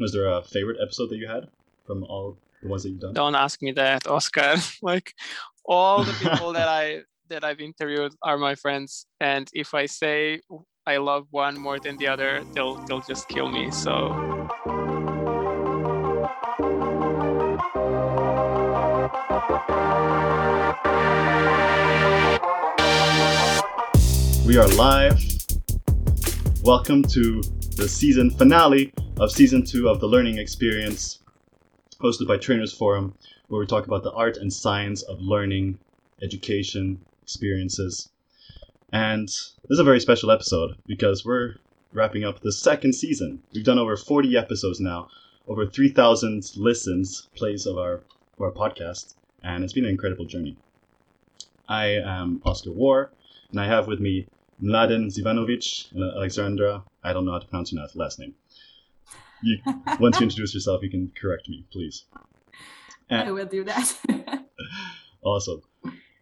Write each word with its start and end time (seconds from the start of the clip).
Was 0.00 0.12
there 0.12 0.28
a 0.28 0.42
favorite 0.42 0.78
episode 0.80 1.10
that 1.10 1.16
you 1.16 1.26
had 1.26 1.48
from 1.84 2.04
all 2.04 2.38
the 2.62 2.68
ones 2.68 2.84
that 2.84 2.90
you've 2.90 3.00
done? 3.00 3.14
Don't 3.14 3.34
ask 3.34 3.60
me 3.60 3.72
that, 3.72 4.06
Oskar. 4.06 4.54
like 4.82 5.12
all 5.64 6.04
the 6.04 6.12
people 6.12 6.52
that 6.52 6.68
I 6.68 7.02
that 7.30 7.42
I've 7.42 7.58
interviewed 7.58 8.14
are 8.22 8.38
my 8.38 8.54
friends, 8.54 9.06
and 9.20 9.50
if 9.52 9.74
I 9.74 9.86
say 9.86 10.40
I 10.86 10.98
love 10.98 11.26
one 11.30 11.58
more 11.58 11.80
than 11.80 11.96
the 11.96 12.06
other, 12.06 12.44
they'll 12.54 12.76
they'll 12.86 13.00
just 13.00 13.28
kill 13.28 13.50
me. 13.50 13.72
So. 13.72 14.14
We 24.46 24.56
are 24.58 24.68
live. 24.76 25.20
Welcome 26.62 27.02
to 27.02 27.42
the 27.76 27.88
season 27.88 28.30
finale 28.30 28.92
of 29.20 29.32
season 29.32 29.64
two 29.64 29.88
of 29.88 29.98
the 29.98 30.06
Learning 30.06 30.38
Experience, 30.38 31.18
hosted 32.00 32.28
by 32.28 32.36
Trainers 32.36 32.72
Forum, 32.72 33.14
where 33.48 33.58
we 33.58 33.66
talk 33.66 33.84
about 33.84 34.04
the 34.04 34.12
art 34.12 34.36
and 34.36 34.52
science 34.52 35.02
of 35.02 35.20
learning, 35.20 35.76
education, 36.22 37.00
experiences. 37.22 38.10
And 38.92 39.26
this 39.26 39.70
is 39.70 39.80
a 39.80 39.84
very 39.84 39.98
special 39.98 40.30
episode 40.30 40.76
because 40.86 41.24
we're 41.24 41.56
wrapping 41.92 42.24
up 42.24 42.38
the 42.40 42.52
second 42.52 42.94
season. 42.94 43.42
We've 43.52 43.64
done 43.64 43.80
over 43.80 43.96
40 43.96 44.36
episodes 44.36 44.78
now, 44.78 45.08
over 45.48 45.66
3,000 45.66 46.52
listens, 46.54 47.28
plays 47.34 47.66
of 47.66 47.76
our, 47.76 47.94
of 47.94 48.40
our 48.40 48.52
podcast, 48.52 49.14
and 49.42 49.64
it's 49.64 49.72
been 49.72 49.84
an 49.84 49.90
incredible 49.90 50.26
journey. 50.26 50.56
I 51.68 51.86
am 51.86 52.40
Oskar 52.44 52.70
Woehr, 52.70 53.08
and 53.50 53.60
I 53.60 53.66
have 53.66 53.88
with 53.88 53.98
me 53.98 54.28
Mladen 54.62 55.06
Zivanovic 55.06 55.92
and 55.92 56.04
Alexandra. 56.04 56.84
I 57.02 57.12
don't 57.12 57.24
know 57.24 57.32
how 57.32 57.40
to 57.40 57.46
pronounce 57.48 57.72
your 57.72 57.84
last 57.94 58.20
name. 58.20 58.34
You, 59.42 59.58
once 60.00 60.18
you 60.18 60.24
introduce 60.24 60.54
yourself, 60.54 60.82
you 60.82 60.90
can 60.90 61.12
correct 61.20 61.48
me, 61.48 61.64
please. 61.72 62.04
And, 63.10 63.28
I 63.28 63.32
will 63.32 63.46
do 63.46 63.64
that. 63.64 63.94
awesome. 65.22 65.62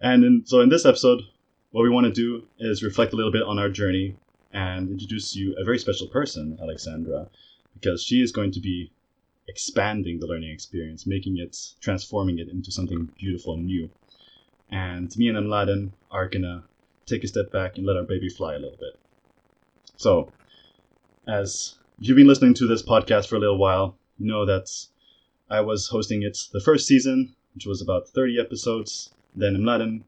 And 0.01 0.25
in, 0.25 0.43
so 0.45 0.61
in 0.61 0.69
this 0.69 0.87
episode, 0.87 1.23
what 1.71 1.83
we 1.83 1.91
want 1.91 2.07
to 2.07 2.13
do 2.13 2.47
is 2.59 2.83
reflect 2.83 3.13
a 3.13 3.17
little 3.17 3.33
bit 3.33 3.43
on 3.43 3.59
our 3.59 3.69
journey 3.69 4.17
and 4.53 4.91
introduce 4.91 5.35
you 5.35 5.55
a 5.59 5.65
very 5.65 5.79
special 5.79 6.07
person, 6.09 6.59
Alexandra, 6.61 7.29
because 7.75 8.03
she 8.03 8.23
is 8.23 8.33
going 8.33 8.53
to 8.53 8.61
be 8.61 8.93
expanding 9.49 10.19
the 10.19 10.27
learning 10.27 10.51
experience, 10.51 11.07
making 11.07 11.39
it, 11.39 11.57
transforming 11.81 12.39
it 12.39 12.49
into 12.49 12.71
something 12.71 13.09
beautiful 13.19 13.55
and 13.55 13.67
new. 13.67 13.91
And 14.71 15.15
me 15.17 15.29
and 15.29 15.37
Mladen 15.37 15.93
are 16.11 16.29
gonna 16.29 16.65
take 17.07 17.23
a 17.25 17.29
step 17.29 17.53
back 17.53 17.77
and 17.77 17.87
let 17.87 17.97
our 17.97 18.03
baby 18.03 18.29
fly 18.29 18.55
a 18.55 18.59
little 18.59 18.79
bit. 18.79 18.99
So, 19.97 20.33
as 21.29 21.77
you've 21.99 22.17
been 22.17 22.27
listening 22.27 22.55
to 22.55 22.67
this 22.67 22.83
podcast 22.83 23.27
for 23.29 23.37
a 23.37 23.39
little 23.39 23.59
while, 23.59 23.97
you 24.19 24.27
know 24.27 24.45
that 24.45 24.69
I 25.49 25.61
was 25.61 25.89
hosting 25.89 26.23
it 26.23 26.39
the 26.53 26.61
first 26.61 26.87
season, 26.87 27.35
which 27.55 27.67
was 27.67 27.81
about 27.81 28.09
30 28.09 28.39
episodes. 28.39 29.15
Then 29.35 29.57
Mladen 29.57 30.03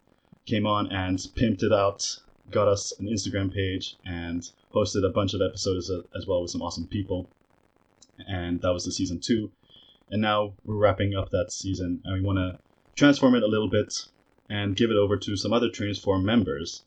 came 0.46 0.66
on 0.66 0.90
and 0.92 1.18
pimped 1.18 1.62
it 1.62 1.72
out, 1.72 2.18
got 2.50 2.68
us 2.68 2.92
an 2.98 3.06
Instagram 3.06 3.52
page, 3.52 3.96
and 4.04 4.50
hosted 4.74 5.06
a 5.06 5.12
bunch 5.12 5.32
of 5.32 5.40
episodes 5.40 5.90
as 6.14 6.26
well 6.26 6.42
with 6.42 6.50
some 6.50 6.62
awesome 6.62 6.86
people. 6.86 7.30
And 8.26 8.60
that 8.60 8.72
was 8.72 8.84
the 8.84 8.92
season 8.92 9.20
two. 9.20 9.50
And 10.10 10.20
now 10.20 10.54
we're 10.64 10.76
wrapping 10.76 11.14
up 11.14 11.30
that 11.30 11.52
season, 11.52 12.00
and 12.04 12.14
we 12.14 12.26
want 12.26 12.38
to 12.38 12.58
transform 12.96 13.34
it 13.34 13.42
a 13.42 13.48
little 13.48 13.68
bit 13.68 13.94
and 14.50 14.76
give 14.76 14.90
it 14.90 14.96
over 14.96 15.16
to 15.16 15.36
some 15.36 15.52
other 15.52 15.70
Trainers 15.70 16.02
Forum 16.02 16.24
members 16.24 16.82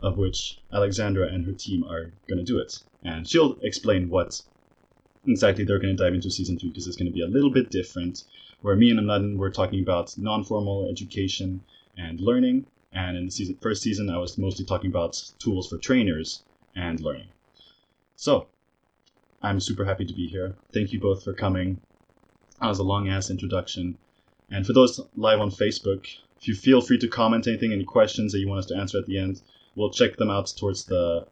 of 0.00 0.16
which 0.16 0.58
Alexandra 0.72 1.26
and 1.26 1.44
her 1.44 1.52
team 1.52 1.84
are 1.84 2.12
going 2.28 2.38
to 2.38 2.44
do 2.44 2.58
it. 2.58 2.78
And 3.02 3.28
she'll 3.28 3.58
explain 3.62 4.08
what 4.08 4.40
exactly 5.26 5.64
they're 5.64 5.78
going 5.78 5.96
to 5.96 6.02
dive 6.02 6.14
into 6.14 6.30
season 6.30 6.58
two 6.58 6.68
because 6.68 6.86
it's 6.86 6.96
going 6.96 7.10
to 7.10 7.12
be 7.12 7.22
a 7.22 7.26
little 7.26 7.50
bit 7.50 7.70
different. 7.70 8.24
Where 8.60 8.76
me 8.76 8.90
and 8.90 9.00
Mladen 9.00 9.36
were 9.36 9.50
talking 9.50 9.82
about 9.82 10.16
non 10.18 10.44
formal 10.44 10.88
education 10.90 11.62
and 11.96 12.20
learning. 12.20 12.66
And 12.92 13.16
in 13.16 13.26
the 13.26 13.30
season, 13.30 13.58
first 13.60 13.82
season, 13.82 14.08
I 14.08 14.18
was 14.18 14.38
mostly 14.38 14.64
talking 14.64 14.90
about 14.90 15.22
tools 15.38 15.68
for 15.68 15.78
trainers 15.78 16.42
and 16.74 17.00
learning. 17.00 17.28
So, 18.16 18.48
I'm 19.42 19.60
super 19.60 19.84
happy 19.84 20.04
to 20.04 20.14
be 20.14 20.26
here. 20.26 20.56
Thank 20.72 20.92
you 20.92 20.98
both 20.98 21.22
for 21.22 21.32
coming. 21.32 21.80
That 22.60 22.68
was 22.68 22.78
a 22.78 22.84
long 22.84 23.08
ass 23.08 23.30
introduction. 23.30 23.98
And 24.50 24.66
for 24.66 24.72
those 24.72 25.00
live 25.14 25.40
on 25.40 25.50
Facebook, 25.50 26.06
if 26.40 26.48
you 26.48 26.54
feel 26.54 26.80
free 26.80 26.98
to 26.98 27.08
comment 27.08 27.46
anything, 27.46 27.72
any 27.72 27.84
questions 27.84 28.32
that 28.32 28.38
you 28.38 28.48
want 28.48 28.60
us 28.60 28.66
to 28.66 28.76
answer 28.76 28.98
at 28.98 29.06
the 29.06 29.18
end, 29.18 29.42
we'll 29.78 29.90
check 29.90 30.16
them 30.16 30.28
out 30.28 30.52
towards 30.58 30.84
the 30.84 31.24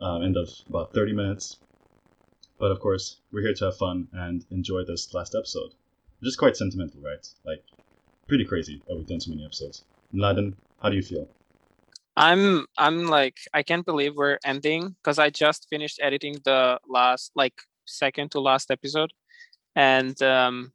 uh, 0.00 0.18
end 0.18 0.36
of 0.36 0.48
about 0.68 0.92
30 0.92 1.12
minutes. 1.12 1.60
But 2.58 2.72
of 2.72 2.80
course, 2.80 3.18
we're 3.32 3.42
here 3.42 3.54
to 3.54 3.66
have 3.66 3.76
fun 3.76 4.08
and 4.12 4.44
enjoy 4.50 4.84
this 4.84 5.14
last 5.14 5.34
episode. 5.36 5.74
Which 6.18 6.28
is 6.28 6.36
quite 6.36 6.56
sentimental, 6.56 7.00
right? 7.00 7.26
Like, 7.46 7.62
pretty 8.28 8.44
crazy 8.44 8.82
that 8.86 8.96
we've 8.96 9.06
done 9.06 9.20
so 9.20 9.30
many 9.30 9.44
episodes. 9.44 9.84
Mladen, 10.12 10.54
how 10.82 10.88
do 10.90 10.96
you 10.96 11.02
feel? 11.02 11.28
I'm 12.16 12.66
I'm 12.76 13.06
like 13.06 13.38
I 13.54 13.62
can't 13.62 13.86
believe 13.86 14.16
we're 14.16 14.38
ending 14.44 14.96
because 14.98 15.18
I 15.18 15.30
just 15.30 15.66
finished 15.70 15.98
editing 16.02 16.36
the 16.44 16.78
last 16.86 17.32
like 17.34 17.54
second 17.86 18.32
to 18.32 18.40
last 18.40 18.70
episode, 18.70 19.12
and 19.74 20.20
um, 20.22 20.72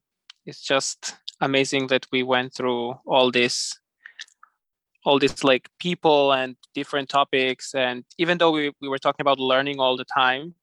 it's 0.48 0.62
just 0.62 1.16
amazing 1.40 1.88
that 1.88 2.08
we 2.12 2.24
went 2.24 2.56
through 2.56 2.96
all 3.06 3.30
this 3.30 3.80
all 5.08 5.18
these 5.18 5.42
like 5.42 5.70
people 5.80 6.34
and 6.34 6.58
different 6.76 7.08
topics 7.08 7.74
and 7.74 8.04
even 8.18 8.38
though 8.38 8.52
we, 8.52 8.74
we 8.82 8.90
were 8.90 8.98
talking 8.98 9.24
about 9.24 9.40
learning 9.40 9.80
all 9.80 9.96
the 9.96 10.10
time 10.14 10.54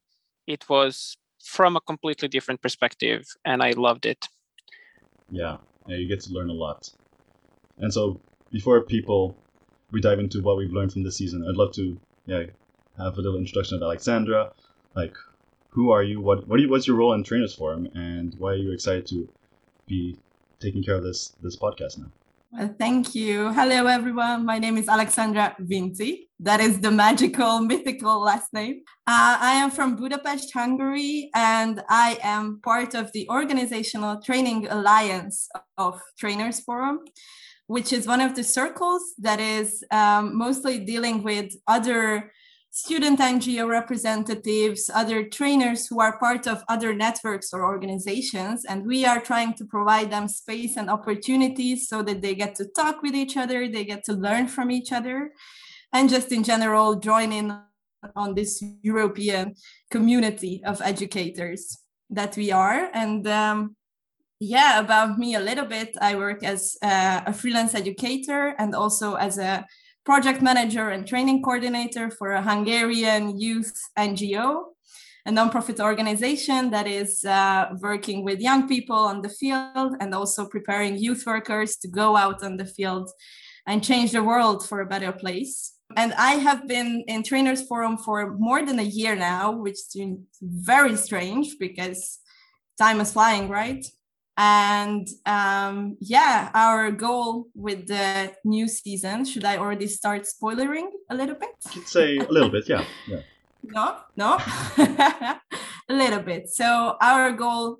it 0.46 0.68
was 0.68 1.16
from 1.42 1.76
a 1.76 1.80
completely 1.80 2.28
different 2.28 2.60
perspective 2.60 3.24
and 3.46 3.62
i 3.62 3.70
loved 3.70 4.04
it. 4.04 4.28
Yeah, 5.30 5.56
yeah 5.88 5.96
you 5.96 6.06
get 6.06 6.20
to 6.26 6.30
learn 6.30 6.50
a 6.50 6.58
lot. 6.66 6.90
And 7.78 7.90
so 7.92 8.20
before 8.52 8.82
people 8.82 9.34
we 9.92 10.02
dive 10.02 10.18
into 10.18 10.42
what 10.42 10.58
we've 10.58 10.76
learned 10.78 10.92
from 10.92 11.04
this 11.04 11.16
season 11.16 11.44
i'd 11.48 11.56
love 11.62 11.72
to 11.72 11.98
yeah 12.26 12.44
have 12.98 13.16
a 13.16 13.22
little 13.22 13.38
introduction 13.38 13.76
of 13.76 13.82
alexandra. 13.82 14.52
Like 14.94 15.16
who 15.70 15.90
are 15.90 16.02
you? 16.02 16.20
What 16.20 16.46
what 16.48 16.60
you, 16.60 16.68
what's 16.68 16.86
your 16.86 16.96
role 16.96 17.14
in 17.14 17.24
trainers 17.24 17.54
forum? 17.54 17.88
And 17.94 18.34
why 18.38 18.50
are 18.52 18.62
you 18.64 18.72
excited 18.72 19.06
to 19.06 19.28
be 19.86 20.18
taking 20.60 20.82
care 20.84 20.96
of 20.96 21.02
this 21.02 21.34
this 21.42 21.56
podcast 21.56 21.98
now 21.98 22.10
well, 22.56 22.74
thank 22.78 23.14
you. 23.14 23.52
Hello, 23.52 23.86
everyone. 23.86 24.46
My 24.46 24.58
name 24.60 24.76
is 24.78 24.88
Alexandra 24.88 25.56
Vinczi. 25.60 26.28
That 26.38 26.60
is 26.60 26.78
the 26.78 26.90
magical, 26.90 27.60
mythical 27.72 28.20
last 28.20 28.52
name. 28.52 28.82
Uh, 29.06 29.36
I 29.40 29.54
am 29.54 29.70
from 29.72 29.96
Budapest, 29.96 30.52
Hungary, 30.54 31.30
and 31.34 31.82
I 31.88 32.18
am 32.22 32.60
part 32.62 32.94
of 32.94 33.10
the 33.12 33.28
Organizational 33.28 34.20
Training 34.22 34.68
Alliance 34.68 35.48
of 35.78 36.00
Trainers 36.16 36.60
Forum, 36.60 37.00
which 37.66 37.92
is 37.92 38.06
one 38.06 38.20
of 38.20 38.36
the 38.36 38.44
circles 38.44 39.02
that 39.18 39.40
is 39.40 39.82
um, 39.90 40.38
mostly 40.38 40.78
dealing 40.78 41.24
with 41.24 41.52
other 41.66 42.30
student 42.74 43.20
NGO 43.20 43.68
representatives, 43.68 44.90
other 44.92 45.22
trainers 45.22 45.86
who 45.86 46.00
are 46.00 46.18
part 46.18 46.48
of 46.48 46.64
other 46.68 46.92
networks 46.92 47.52
or 47.52 47.64
organizations. 47.64 48.64
And 48.64 48.84
we 48.84 49.06
are 49.06 49.20
trying 49.20 49.54
to 49.54 49.64
provide 49.64 50.10
them 50.10 50.26
space 50.26 50.76
and 50.76 50.90
opportunities 50.90 51.88
so 51.88 52.02
that 52.02 52.20
they 52.20 52.34
get 52.34 52.56
to 52.56 52.64
talk 52.64 53.00
with 53.00 53.14
each 53.14 53.36
other, 53.36 53.68
they 53.68 53.84
get 53.84 54.02
to 54.06 54.12
learn 54.12 54.48
from 54.48 54.72
each 54.72 54.90
other, 54.90 55.30
and 55.92 56.10
just 56.10 56.32
in 56.32 56.42
general 56.42 56.96
join 56.96 57.30
in 57.30 57.56
on 58.16 58.34
this 58.34 58.62
European 58.82 59.54
community 59.90 60.60
of 60.66 60.82
educators 60.82 61.78
that 62.10 62.36
we 62.36 62.50
are. 62.50 62.90
And 62.92 63.24
um, 63.28 63.76
yeah, 64.40 64.80
about 64.80 65.16
me 65.16 65.36
a 65.36 65.40
little 65.40 65.64
bit, 65.64 65.96
I 66.00 66.16
work 66.16 66.42
as 66.42 66.76
a, 66.82 67.22
a 67.26 67.32
freelance 67.32 67.72
educator 67.72 68.56
and 68.58 68.74
also 68.74 69.14
as 69.14 69.38
a 69.38 69.64
project 70.04 70.42
manager 70.42 70.90
and 70.90 71.06
training 71.06 71.42
coordinator 71.42 72.10
for 72.10 72.32
a 72.32 72.42
Hungarian 72.42 73.38
youth 73.40 73.80
NGO, 73.98 74.64
a 75.26 75.30
nonprofit 75.30 75.80
organization 75.80 76.70
that 76.70 76.86
is 76.86 77.24
uh, 77.24 77.70
working 77.80 78.22
with 78.24 78.40
young 78.40 78.68
people 78.68 78.96
on 78.96 79.22
the 79.22 79.30
field 79.30 79.96
and 80.00 80.14
also 80.14 80.46
preparing 80.46 80.98
youth 80.98 81.24
workers 81.26 81.76
to 81.76 81.88
go 81.88 82.16
out 82.16 82.42
on 82.42 82.58
the 82.58 82.66
field 82.66 83.10
and 83.66 83.82
change 83.82 84.12
the 84.12 84.22
world 84.22 84.66
for 84.68 84.80
a 84.80 84.86
better 84.86 85.12
place. 85.12 85.72
And 85.96 86.12
I 86.14 86.32
have 86.32 86.68
been 86.68 87.04
in 87.08 87.22
Trainers 87.22 87.66
Forum 87.66 87.96
for 87.96 88.36
more 88.36 88.64
than 88.64 88.78
a 88.78 88.82
year 88.82 89.14
now, 89.14 89.52
which 89.52 89.78
is 89.94 90.16
very 90.42 90.96
strange 90.96 91.56
because 91.58 92.18
time 92.78 93.00
is 93.00 93.12
flying, 93.12 93.48
right? 93.48 93.84
And 94.36 95.06
um, 95.26 95.96
yeah, 96.00 96.50
our 96.54 96.90
goal 96.90 97.46
with 97.54 97.86
the 97.86 98.32
new 98.44 98.66
season, 98.66 99.24
should 99.24 99.44
I 99.44 99.58
already 99.58 99.86
start 99.86 100.22
spoilering 100.22 100.88
a 101.08 101.14
little 101.14 101.36
bit? 101.36 101.50
Say 101.86 102.16
a 102.16 102.30
little 102.30 102.50
bit, 102.50 102.68
yeah. 102.68 102.84
yeah. 103.06 103.20
No, 103.66 103.96
no, 104.14 104.38
a 104.76 105.40
little 105.88 106.20
bit. 106.20 106.50
So, 106.50 106.98
our 107.00 107.32
goal 107.32 107.78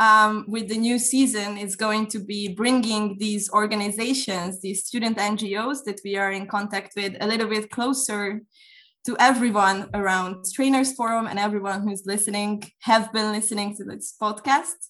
um, 0.00 0.44
with 0.48 0.68
the 0.68 0.76
new 0.76 0.98
season 0.98 1.56
is 1.56 1.76
going 1.76 2.08
to 2.08 2.18
be 2.18 2.48
bringing 2.48 3.16
these 3.18 3.48
organizations, 3.52 4.60
these 4.60 4.84
student 4.84 5.18
NGOs 5.18 5.84
that 5.84 6.00
we 6.04 6.16
are 6.16 6.32
in 6.32 6.48
contact 6.48 6.94
with, 6.96 7.14
a 7.20 7.28
little 7.28 7.48
bit 7.48 7.70
closer 7.70 8.40
to 9.06 9.16
everyone 9.20 9.88
around 9.94 10.46
Trainers 10.52 10.94
Forum 10.94 11.26
and 11.26 11.38
everyone 11.38 11.86
who's 11.86 12.02
listening, 12.06 12.64
have 12.80 13.12
been 13.12 13.30
listening 13.30 13.76
to 13.76 13.84
this 13.84 14.14
podcast. 14.20 14.88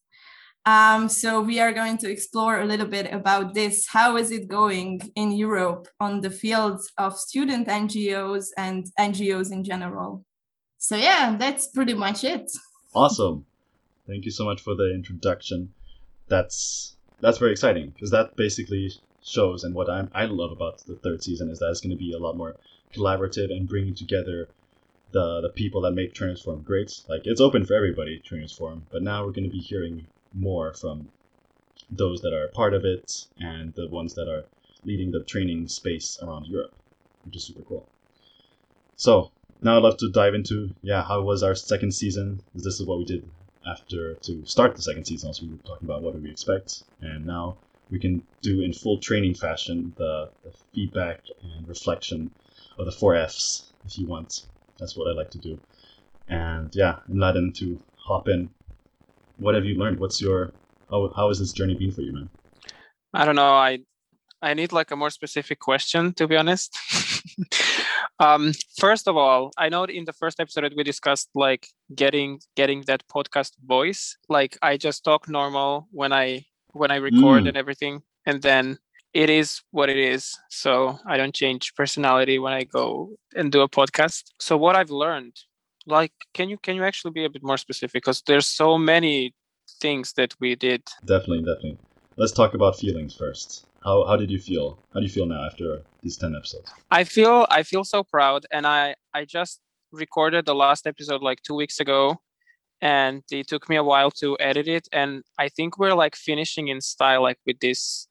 Um, 0.67 1.09
so 1.09 1.41
we 1.41 1.59
are 1.59 1.73
going 1.73 1.97
to 1.99 2.11
explore 2.11 2.61
a 2.61 2.67
little 2.67 2.87
bit 2.87 3.13
about 3.13 3.55
this. 3.55 3.87
How 3.89 4.17
is 4.17 4.31
it 4.31 4.47
going 4.47 5.01
in 5.17 5.33
Europe 5.33 5.89
on 5.99 6.21
the 6.21 6.31
field 6.31 6.81
of 6.99 7.19
student 7.19 7.67
NGOs 7.67 8.49
and 8.57 8.87
NGOs 8.99 9.51
in 9.51 9.65
general? 9.65 10.25
So 10.79 10.97
yeah, 10.97 11.37
that's 11.39 11.69
pretty 11.69 11.95
much 11.95 12.25
it. 12.25 12.51
Awesome. 12.95 13.47
Thank 14.07 14.25
you 14.25 14.31
so 14.31 14.45
much 14.45 14.61
for 14.61 14.75
the 14.75 14.93
introduction. 14.95 15.73
That's 16.29 16.97
that's 17.21 17.39
very 17.39 17.53
exciting 17.53 17.91
because 17.91 18.11
that 18.11 18.37
basically 18.37 18.91
shows 19.23 19.63
and 19.65 19.75
what 19.75 19.91
I'm, 19.91 20.11
I 20.15 20.25
love 20.25 20.53
about 20.53 20.79
the 20.87 20.97
third 20.97 21.23
season 21.23 21.51
is 21.51 21.59
that 21.59 21.69
it's 21.71 21.81
going 21.81 21.91
to 21.91 21.97
be 21.97 22.13
a 22.13 22.19
lot 22.19 22.37
more 22.37 22.57
collaborative 22.95 23.51
and 23.51 23.69
bringing 23.69 23.95
together 23.95 24.49
the 25.13 25.41
the 25.41 25.51
people 25.51 25.81
that 25.83 25.93
make 25.93 26.15
Trainers 26.15 26.43
Forum 26.43 26.63
great. 26.63 27.03
Like 27.09 27.23
it's 27.25 27.41
open 27.41 27.65
for 27.65 27.75
everybody, 27.75 28.19
Trainers 28.19 28.53
Forum, 28.53 28.87
but 28.91 29.03
now 29.03 29.25
we're 29.25 29.33
going 29.33 29.45
to 29.45 29.51
be 29.51 29.59
hearing 29.59 30.07
more 30.35 30.75
from 30.75 31.09
those 31.91 32.21
that 32.23 32.33
are 32.33 32.49
part 32.49 32.75
of 32.75 32.85
it 32.85 33.11
and 33.39 33.75
the 33.75 33.89
ones 33.89 34.15
that 34.15 34.29
are 34.29 34.45
leading 34.85 35.11
the 35.11 35.25
training 35.25 35.69
space 35.69 36.19
around 36.23 36.47
Europe, 36.47 36.75
which 37.25 37.37
is 37.37 37.47
super 37.47 37.63
cool. 37.63 37.89
So 38.97 39.31
now 39.63 39.77
I'd 39.77 39.83
love 39.83 39.97
to 39.99 40.11
dive 40.11 40.35
into 40.35 40.71
yeah, 40.83 41.03
how 41.03 41.23
was 41.23 41.43
our 41.43 41.55
second 41.55 41.93
season? 41.93 42.41
This 42.55 42.81
is 42.81 42.87
what 42.87 42.99
we 42.99 43.05
did 43.05 43.29
after 43.67 44.15
to 44.15 44.45
start 44.47 44.77
the 44.77 44.83
second 44.83 45.05
season. 45.05 45.33
So 45.35 45.47
we 45.47 45.53
were 45.53 45.59
talking 45.67 45.87
about 45.87 46.03
what 46.03 46.15
do 46.15 46.21
we 46.21 46.31
expect, 46.31 46.83
and 47.01 47.27
now 47.27 47.59
we 47.91 47.99
can 47.99 48.23
do 48.43 48.63
in 48.63 48.73
full 48.73 48.99
training 48.99 49.35
fashion 49.35 49.93
the, 49.97 50.31
the 50.45 50.53
feedback 50.75 51.21
and 51.43 51.69
reflection 51.69 52.31
of 52.79 52.87
the 52.87 52.93
four 52.93 53.17
Fs 53.17 53.73
if 53.85 53.99
you 53.99 54.07
want. 54.07 54.33
That's 54.79 54.97
what 54.97 55.09
I 55.09 55.13
like 55.13 55.31
to 55.31 55.39
do. 55.39 55.59
And 56.29 56.75
yeah, 56.75 57.01
Mladen 57.09 57.55
to 57.57 57.83
hop 57.97 58.29
in. 58.29 58.51
What 59.41 59.55
have 59.55 59.65
you 59.65 59.75
learned? 59.77 59.99
What's 60.01 60.21
your 60.21 60.53
how 60.91 61.13
how 61.17 61.29
has 61.29 61.39
this 61.39 61.53
journey 61.53 61.75
been 61.75 61.93
for 61.93 62.03
you, 62.03 62.13
man? 62.13 62.29
I 63.15 63.25
don't 63.25 63.37
know. 63.37 63.53
I 63.55 63.81
I 64.43 64.55
need 64.55 64.73
like 64.73 64.91
a 64.91 64.97
more 64.97 65.11
specific 65.11 65.59
question 65.59 66.13
to 66.15 66.27
be 66.29 66.37
honest. 66.37 66.77
um, 68.21 68.53
first 68.79 69.09
of 69.09 69.17
all, 69.17 69.51
I 69.57 69.69
know 69.69 69.85
in 69.85 70.05
the 70.05 70.13
first 70.13 70.41
episode 70.41 70.73
we 70.77 70.85
discussed 70.85 71.31
like 71.35 71.67
getting 71.95 72.41
getting 72.57 72.83
that 72.87 73.03
podcast 73.09 73.53
voice. 73.65 74.17
Like 74.29 74.57
I 74.63 74.77
just 74.77 75.05
talk 75.05 75.29
normal 75.29 75.89
when 75.91 76.13
I 76.13 76.45
when 76.73 76.91
I 76.91 76.97
record 76.97 77.45
Mm. 77.45 77.49
and 77.49 77.57
everything, 77.57 78.03
and 78.27 78.43
then 78.43 78.79
it 79.13 79.29
is 79.29 79.61
what 79.73 79.89
it 79.91 79.97
is. 79.99 80.39
So 80.51 80.99
I 81.07 81.17
don't 81.17 81.35
change 81.35 81.75
personality 81.75 82.39
when 82.39 82.53
I 82.53 82.65
go 82.65 83.11
and 83.35 83.51
do 83.51 83.61
a 83.63 83.69
podcast. 83.69 84.23
So 84.39 84.57
what 84.57 84.77
I've 84.77 84.91
learned, 84.91 85.35
like, 85.87 86.13
can 86.35 86.49
you 86.49 86.59
can 86.59 86.77
you 86.77 86.85
actually 86.85 87.13
be 87.13 87.25
a 87.25 87.31
bit 87.31 87.43
more 87.43 87.57
specific? 87.57 88.03
Because 88.03 88.23
there's 88.27 88.47
so 88.47 88.79
many 88.79 89.35
things 89.81 90.13
that 90.15 90.35
we 90.41 90.55
did. 90.55 90.83
Definitely, 91.05 91.41
definitely. 91.41 91.79
Let's 92.17 92.33
talk 92.33 92.55
about 92.55 92.79
feelings 92.79 93.15
first. 93.15 93.67
How 93.85 94.05
how 94.07 94.17
did 94.17 94.31
you 94.31 94.39
feel? 94.39 94.79
How 94.93 95.01
do 95.01 95.07
you 95.07 95.13
feel 95.13 95.27
now 95.27 95.45
after 95.47 95.83
these 96.03 96.17
ten 96.17 96.35
episodes? 96.37 96.71
I 96.91 97.05
feel 97.05 97.47
I 97.51 97.63
feel 97.63 97.85
so 97.85 98.05
proud, 98.05 98.47
and 98.51 98.67
I 98.67 98.95
I 99.15 99.25
just 99.25 99.61
recorded 99.93 100.47
the 100.47 100.55
last 100.55 100.87
episode 100.87 101.23
like 101.23 101.43
two 101.43 101.55
weeks 101.55 101.81
ago, 101.81 102.21
and 102.81 103.23
it 103.31 103.49
took 103.49 103.69
me 103.69 103.77
a 103.77 103.85
while 103.85 104.11
to 104.13 104.37
edit 104.39 104.69
it, 104.69 104.89
and 104.93 105.23
I 105.39 105.49
think 105.49 105.79
we're 105.79 105.95
like 105.95 106.15
finishing 106.15 106.69
in 106.69 106.81
style 106.81 107.23
like 107.23 107.39
with 107.47 107.61
this 107.61 108.07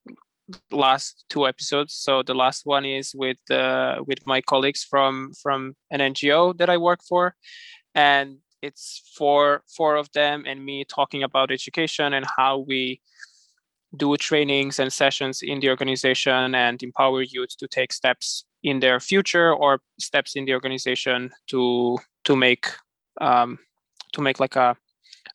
last 0.72 1.25
two 1.30 1.48
episodes. 1.48 1.94
So 1.94 2.24
the 2.24 2.34
last 2.34 2.66
one 2.66 2.86
is 2.86 3.13
with 3.16 3.40
uh, 3.51 4.04
with 4.06 4.25
my 4.25 4.42
colleagues 4.42 4.84
from 4.84 5.34
from 5.42 5.75
an 5.92 6.00
NGO 6.00 6.57
that 6.57 6.69
I 6.69 6.78
work 6.78 7.00
for, 7.07 7.36
and 7.96 8.38
it's 8.62 9.13
four 9.18 9.63
four 9.75 9.96
of 9.96 10.12
them 10.12 10.44
and 10.46 10.63
me 10.63 10.86
talking 10.86 11.24
about 11.24 11.51
education 11.51 12.13
and 12.13 12.25
how 12.38 12.60
we 12.60 13.01
do 13.96 14.16
trainings 14.18 14.80
and 14.80 14.94
sessions 14.94 15.42
in 15.42 15.60
the 15.60 15.69
organization 15.69 16.54
and 16.54 16.84
empower 16.84 17.24
youth 17.24 17.57
to 17.57 17.68
take 17.68 17.92
steps 17.92 18.46
in 18.63 18.80
their 18.80 19.00
future 19.00 19.54
or 19.54 19.80
steps 20.00 20.36
in 20.36 20.46
the 20.46 20.54
organization 20.54 21.31
to 21.48 21.98
to 22.24 22.36
make 22.36 22.68
um, 23.22 23.57
to 24.13 24.22
make 24.22 24.40
like 24.40 24.56
a 24.56 24.75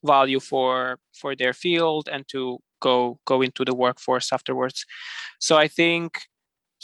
value 0.05 0.41
for 0.41 0.99
for 1.13 1.35
their 1.35 1.53
field 1.53 2.09
and 2.13 2.29
to 2.29 2.59
go 2.89 3.19
go 3.33 3.37
into 3.47 3.63
the 3.65 3.77
workforce 3.85 4.29
afterwards. 4.37 4.79
So 5.47 5.53
i 5.65 5.69
think 5.79 6.11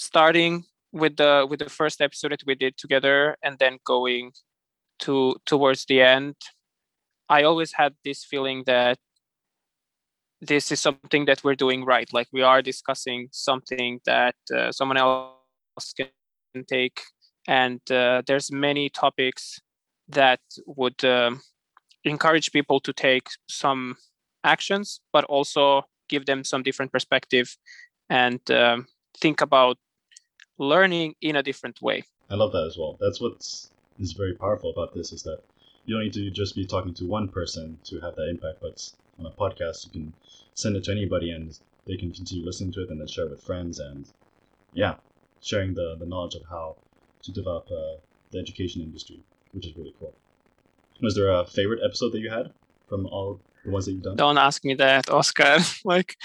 starting 0.09 0.53
with 1.01 1.15
the 1.17 1.33
with 1.51 1.61
the 1.65 1.71
first 1.81 2.01
episode 2.01 2.33
that 2.33 2.47
we 2.47 2.55
did 2.65 2.75
together 2.77 3.17
and 3.45 3.55
then 3.59 3.75
going 3.85 4.33
to 5.05 5.15
towards 5.51 5.85
the 5.91 5.99
end 6.17 6.35
i 7.37 7.41
always 7.49 7.73
had 7.81 7.93
this 8.05 8.21
feeling 8.31 8.65
that 8.67 8.99
this 10.41 10.73
is 10.73 10.81
something 10.81 11.27
that 11.27 11.45
we're 11.45 11.55
doing 11.55 11.85
right. 11.85 12.09
Like 12.13 12.29
we 12.33 12.43
are 12.43 12.63
discussing 12.63 13.29
something 13.31 14.01
that 14.07 14.37
uh, 14.55 14.73
someone 14.73 14.97
else 14.97 15.93
can 15.97 16.65
take. 16.67 17.01
And 17.47 17.81
uh, 17.91 18.23
there's 18.27 18.51
many 18.51 18.89
topics 18.89 19.61
that 20.09 20.41
would 20.67 21.05
um, 21.05 21.41
encourage 22.05 22.53
people 22.53 22.81
to 22.81 22.93
take 22.93 23.29
some 23.49 23.97
actions 24.45 25.01
but 25.13 25.25
also 25.25 25.83
give 26.09 26.27
them 26.27 26.45
some 26.45 26.63
different 26.63 26.93
perspective 26.93 27.57
and 28.09 28.51
um, 28.51 28.87
think 29.17 29.41
about 29.41 29.79
learning 30.59 31.15
in 31.21 31.37
a 31.37 31.43
different 31.43 31.81
way 31.81 32.05
I 32.31 32.37
love 32.37 32.53
that 32.53 32.65
as 32.65 32.79
well. 32.79 32.97
That's 33.01 33.21
what's 33.21 33.73
is 33.99 34.13
very 34.13 34.35
powerful 34.35 34.71
about 34.71 34.95
this 34.95 35.13
is 35.13 35.25
that 35.25 35.43
you 35.85 35.95
don't 35.95 36.05
need 36.05 36.13
to 36.13 36.31
just 36.31 36.55
be 36.55 36.65
talking 36.65 36.95
to 36.95 37.05
one 37.05 37.29
person 37.29 37.79
to 37.85 37.99
have 38.01 38.15
that 38.15 38.29
impact, 38.29 38.61
but 38.63 38.89
on 39.19 39.27
a 39.27 39.31
podcast 39.31 39.87
you 39.87 39.91
can 39.91 40.15
send 40.55 40.77
it 40.77 40.85
to 40.85 40.93
anybody 40.93 41.33
and 41.33 41.59
they 41.87 41.97
can 41.97 42.13
continue 42.13 42.45
listening 42.45 42.73
to 42.73 42.83
it 42.83 42.91
and 42.91 43.01
then 43.01 43.09
share 43.09 43.25
it 43.25 43.31
with 43.31 43.43
friends 43.43 43.81
and 43.81 44.07
yeah, 44.73 44.95
sharing 45.41 45.75
the, 45.75 45.97
the 45.99 46.07
knowledge 46.07 46.37
of 46.37 46.43
how 46.49 46.77
to 47.23 47.33
develop 47.33 47.67
uh, 47.67 47.99
the 48.31 48.39
education 48.39 48.81
industry, 48.81 49.21
which 49.51 49.67
is 49.67 49.77
really 49.77 49.95
cool. 49.99 50.15
Was 51.03 51.17
there 51.17 51.31
a 51.31 51.45
favorite 51.45 51.81
episode 51.85 52.13
that 52.13 52.21
you 52.21 52.31
had 52.31 52.53
from 52.89 53.07
all 53.07 53.41
the 53.65 53.71
ones 53.71 53.87
done? 53.87 54.17
don't 54.17 54.39
ask 54.39 54.65
me 54.65 54.75
that 54.75 55.09
oskar 55.11 55.59
like 55.85 56.17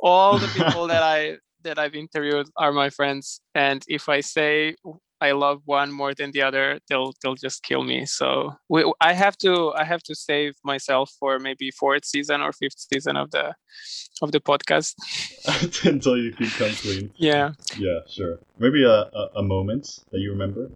all 0.00 0.38
the 0.38 0.48
people 0.48 0.86
that 0.86 1.02
i 1.02 1.36
that 1.62 1.78
i've 1.78 1.94
interviewed 1.94 2.48
are 2.56 2.72
my 2.72 2.90
friends 2.90 3.40
and 3.54 3.84
if 3.88 4.08
i 4.08 4.20
say 4.20 4.74
i 5.20 5.30
love 5.30 5.60
one 5.64 5.92
more 5.92 6.12
than 6.14 6.32
the 6.32 6.42
other 6.42 6.80
they'll 6.88 7.12
they'll 7.22 7.36
just 7.36 7.62
kill 7.62 7.84
me 7.84 8.04
so 8.04 8.52
we, 8.68 8.84
i 9.00 9.12
have 9.12 9.36
to 9.38 9.72
i 9.74 9.84
have 9.84 10.02
to 10.02 10.14
save 10.14 10.52
myself 10.64 11.10
for 11.20 11.38
maybe 11.38 11.70
fourth 11.70 12.04
season 12.04 12.40
or 12.40 12.52
fifth 12.52 12.78
season 12.92 13.16
of 13.16 13.30
the 13.30 13.54
of 14.20 14.32
the 14.32 14.40
podcast 14.40 14.94
Until 15.84 16.16
you 16.16 16.32
can 16.32 16.46
come 16.48 16.70
clean. 16.82 17.10
yeah 17.16 17.50
Yeah, 17.78 18.00
sure. 18.08 18.38
Maybe 18.58 18.84
a, 18.84 18.88
a, 19.20 19.30
a 19.36 19.42
moment 19.42 20.00
that 20.12 20.18
you 20.20 20.30
remember 20.30 20.70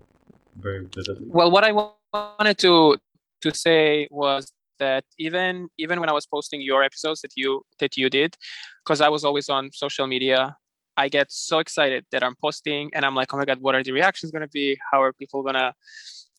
very 0.58 0.86
vividly. 0.94 1.26
well 1.28 1.50
what 1.50 1.64
i 1.64 1.72
wanted 1.72 2.56
to 2.58 2.96
to 3.42 3.54
say 3.54 4.06
was 4.10 4.52
that 4.78 5.04
even 5.18 5.68
even 5.78 6.00
when 6.00 6.08
i 6.08 6.12
was 6.12 6.26
posting 6.26 6.60
your 6.60 6.82
episodes 6.82 7.20
that 7.20 7.32
you 7.36 7.62
that 7.78 7.96
you 7.96 8.08
did 8.10 8.36
because 8.84 9.00
i 9.00 9.08
was 9.08 9.24
always 9.24 9.48
on 9.48 9.70
social 9.72 10.06
media 10.06 10.56
i 10.96 11.08
get 11.08 11.30
so 11.30 11.58
excited 11.58 12.04
that 12.10 12.22
i'm 12.22 12.36
posting 12.40 12.90
and 12.94 13.04
i'm 13.04 13.14
like 13.14 13.32
oh 13.32 13.36
my 13.36 13.44
god 13.44 13.60
what 13.60 13.74
are 13.74 13.82
the 13.82 13.92
reactions 13.92 14.32
going 14.32 14.42
to 14.42 14.48
be? 14.48 14.78
How 14.90 15.02
are 15.02 15.12
people 15.12 15.42
going 15.42 15.54
to 15.54 15.74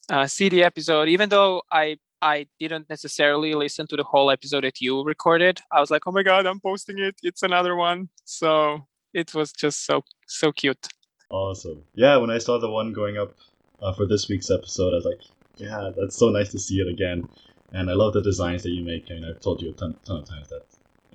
uh, 0.10 0.26
see 0.26 0.50
the 0.50 0.64
episode? 0.64 1.10
Even 1.10 1.30
though 1.30 1.62
i 1.72 1.98
i 2.22 2.48
didn't 2.60 2.90
necessarily 2.90 3.54
listen 3.54 3.86
to 3.88 3.96
the 3.96 4.04
whole 4.04 4.32
episode 4.32 4.64
that 4.64 4.82
you 4.82 5.04
recorded 5.04 5.60
i 5.72 5.80
was 5.80 5.92
like 5.92 6.02
oh 6.08 6.12
my 6.12 6.24
god 6.24 6.46
i'm 6.48 6.60
posting 6.60 6.98
it. 6.98 7.16
It's 7.22 7.44
another 7.44 7.76
one. 7.76 8.10
So 8.26 8.88
it 9.14 9.34
was 9.34 9.52
just 9.52 9.86
so 9.86 10.04
so 10.28 10.52
cute. 10.52 10.88
Awesome. 11.30 11.84
Yeah, 11.94 12.18
when 12.18 12.30
I 12.30 12.38
saw 12.38 12.58
the 12.58 12.70
one 12.70 12.94
going 12.94 13.18
up 13.18 13.36
uh, 13.82 13.94
for 13.94 14.06
this 14.06 14.30
week's 14.30 14.50
episode, 14.50 14.94
I 14.94 14.96
was 14.96 15.06
like, 15.06 15.22
yeah, 15.58 15.92
that's 15.98 16.16
so 16.16 16.30
nice 16.30 16.50
to 16.52 16.60
see 16.60 16.80
it 16.80 16.88
again. 16.88 17.28
And 17.72 17.90
I 17.90 17.94
love 17.94 18.14
the 18.14 18.22
designs 18.22 18.64
that 18.64 18.72
you 18.72 18.84
make. 18.86 19.06
I 19.10 19.16
mean, 19.16 19.26
I've 19.26 19.42
told 19.42 19.62
you 19.62 19.72
a 19.72 19.74
ton, 19.74 19.96
ton 20.06 20.18
of 20.22 20.30
times 20.30 20.48
that 20.50 20.64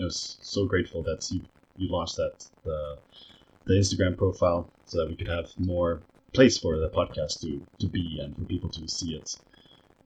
I 0.00 0.04
was 0.04 0.38
so 0.42 0.66
grateful 0.66 1.02
that 1.04 1.26
you, 1.30 1.42
you 1.76 1.90
launched 1.90 2.16
that, 2.16 2.44
the, 2.64 2.97
the 3.66 3.75
Instagram 3.75 4.16
profile, 4.18 4.71
so 4.85 4.99
that 4.99 5.09
we 5.09 5.16
could 5.16 5.28
have 5.28 5.47
more 5.59 6.02
place 6.35 6.59
for 6.59 6.78
the 6.78 6.90
podcast 6.90 7.40
to, 7.40 7.61
to 7.80 7.88
be 7.88 8.18
and 8.23 8.37
for 8.37 8.44
people 8.44 8.71
to 8.71 8.87
see 8.88 9.12
it. 9.14 9.30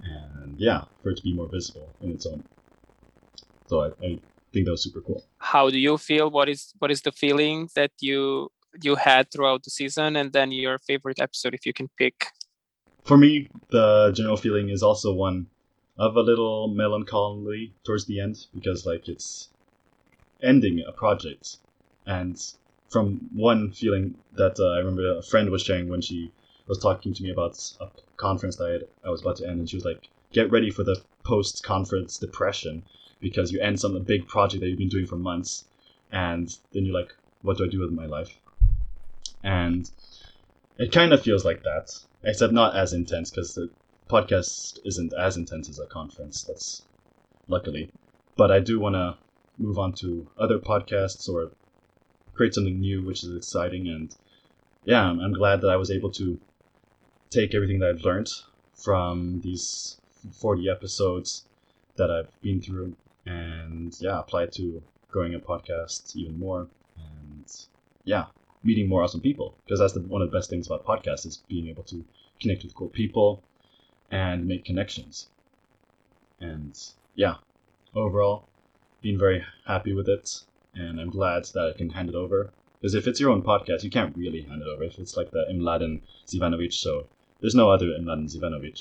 And 0.01 0.59
yeah, 0.59 0.83
for 1.03 1.11
it 1.11 1.17
to 1.17 1.23
be 1.23 1.35
more 1.35 1.49
visible 1.51 1.97
in 2.01 2.13
its 2.13 2.27
own. 2.27 2.45
So 3.69 3.81
I, 3.83 3.87
I 4.05 4.21
think 4.53 4.67
that 4.67 4.71
was 4.71 4.83
super 4.85 5.01
cool. 5.01 5.25
how 5.39 5.69
do 5.71 5.79
you 5.79 5.99
feel 5.99 6.31
what 6.31 6.49
is 6.49 6.73
what 6.79 6.91
is 6.91 7.03
the 7.03 7.13
feeling 7.13 7.69
that 7.75 7.91
you 8.01 8.49
you 8.83 8.95
had 8.95 9.31
throughout 9.31 9.63
the 9.65 9.71
season 9.71 10.17
and 10.17 10.33
then 10.33 10.53
your 10.53 10.79
favorite 10.79 11.19
episode 11.21 11.55
if 11.55 11.67
you 11.67 11.73
can 11.73 11.89
pick 11.99 12.27
For 13.05 13.17
me, 13.17 13.49
the 13.71 14.13
general 14.15 14.37
feeling 14.37 14.69
is 14.71 14.83
also 14.83 15.13
one 15.15 15.47
of 15.99 16.17
a 16.17 16.21
little 16.21 16.69
melancholy 16.69 17.73
towards 17.85 18.05
the 18.07 18.21
end 18.21 18.47
because, 18.55 18.85
like, 18.85 19.09
it's 19.09 19.49
ending 20.43 20.85
a 20.87 20.93
project. 20.93 21.59
And 22.07 22.41
from 22.91 23.29
one 23.33 23.73
feeling 23.73 24.15
that 24.35 24.61
uh, 24.61 24.75
I 24.75 24.79
remember 24.79 25.19
a 25.19 25.23
friend 25.23 25.51
was 25.51 25.63
sharing 25.63 25.89
when 25.89 26.01
she 26.01 26.33
was 26.67 26.79
talking 26.79 27.15
to 27.15 27.23
me 27.23 27.31
about 27.31 27.59
a 27.81 27.89
conference 28.17 28.57
that 28.57 28.67
I, 28.67 28.73
had, 28.73 28.83
I 29.05 29.11
was 29.11 29.23
about 29.23 29.37
to 29.37 29.49
end, 29.49 29.61
and 29.61 29.69
she 29.69 29.77
was 29.77 29.85
like, 29.85 30.09
"Get 30.33 30.51
ready 30.51 30.71
for 30.71 30.85
the 30.85 31.01
post-conference 31.25 32.19
depression 32.19 32.83
because 33.21 33.51
you 33.51 33.61
end 33.61 33.81
some 33.81 34.01
big 34.03 34.29
project 34.29 34.61
that 34.61 34.69
you've 34.69 34.79
been 34.79 34.89
doing 34.89 35.07
for 35.07 35.17
months, 35.17 35.65
and 36.13 36.57
then 36.73 36.85
you're 36.85 36.95
like, 36.95 37.15
what 37.43 37.57
do 37.57 37.65
I 37.65 37.69
do 37.69 37.81
with 37.81 37.93
my 37.93 38.07
life?" 38.07 38.39
And 39.43 39.91
it 40.79 40.93
kind 40.93 41.13
of 41.13 41.23
feels 41.23 41.45
like 41.45 41.63
that, 41.63 41.91
except 42.23 42.53
not 42.53 42.77
as 42.77 42.93
intense 42.93 43.31
because 43.31 43.59
podcast 44.09 44.79
isn't 44.85 45.13
as 45.19 45.37
intense 45.37 45.69
as 45.69 45.79
a 45.79 45.87
conference. 45.87 46.45
That's 46.45 46.87
luckily, 47.49 47.93
but 48.37 48.51
I 48.51 48.61
do 48.61 48.79
want 48.79 48.95
to 48.95 49.19
move 49.59 49.79
on 49.79 49.95
to 49.95 50.29
other 50.39 50.59
podcasts 50.59 51.29
or 51.29 51.53
create 52.35 52.55
something 52.55 52.79
new, 52.79 53.05
which 53.05 53.25
is 53.25 53.35
exciting. 53.35 53.89
And 53.89 54.15
yeah, 54.85 55.03
I'm, 55.03 55.21
I'm 55.21 55.33
glad 55.33 55.61
that 55.63 55.69
I 55.71 55.77
was 55.77 55.91
able 55.91 56.11
to 56.13 56.39
take 57.31 57.55
everything 57.55 57.81
that 57.81 57.91
I've 57.91 58.05
learned 58.05 58.29
from 58.75 59.41
these 59.43 60.01
40 60.41 60.69
episodes 60.69 61.47
that 61.97 62.11
I've 62.11 62.31
been 62.43 62.61
through 62.61 62.97
and 63.25 63.93
yeah, 64.01 64.21
apply 64.21 64.45
it 64.45 64.53
to 64.53 64.83
growing 65.11 65.35
a 65.35 65.39
podcast 65.39 66.15
even 66.15 66.39
more. 66.39 66.69
And 66.97 67.47
yeah, 68.05 68.27
meeting 68.63 68.89
more 68.89 69.03
awesome 69.03 69.21
people 69.21 69.59
because 69.65 69.81
that's 69.81 69.95
the, 69.95 70.01
one 70.01 70.23
of 70.23 70.31
the 70.31 70.37
best 70.37 70.51
things 70.51 70.67
about 70.67 70.85
podcasts 70.85 71.27
is 71.27 71.43
being 71.49 71.69
able 71.69 71.85
to 71.85 72.05
connect 72.41 72.63
with 72.63 72.75
cool 72.75 72.89
people 72.89 73.43
and 74.11 74.47
make 74.47 74.65
connections. 74.65 75.31
And 76.41 76.75
yeah, 77.15 77.37
overall, 77.95 78.49
been 79.03 79.19
very 79.19 79.45
happy 79.67 79.93
with 79.93 80.09
it, 80.09 80.29
and 80.75 81.01
I'm 81.01 81.11
glad 81.11 81.45
that 81.55 81.73
I 81.75 81.79
can 81.79 81.91
hand 81.91 82.09
it 82.09 82.15
over. 82.15 82.53
Because 82.81 82.95
if 82.95 83.07
it's 83.07 83.19
your 83.19 83.31
own 83.31 83.43
podcast, 83.43 83.83
you 83.83 83.91
can't 83.91 84.17
really 84.17 84.43
hand 84.43 84.63
it 84.63 84.69
over. 84.69 84.85
If 84.85 84.99
it's 84.99 85.17
like 85.17 85.31
the 85.31 85.47
Mladen 85.53 86.03
Zivanovic 86.27 86.73
show, 86.73 87.09
there's 87.41 87.55
no 87.55 87.71
other 87.71 87.87
Mladen 87.87 88.29
Zivanovic. 88.29 88.79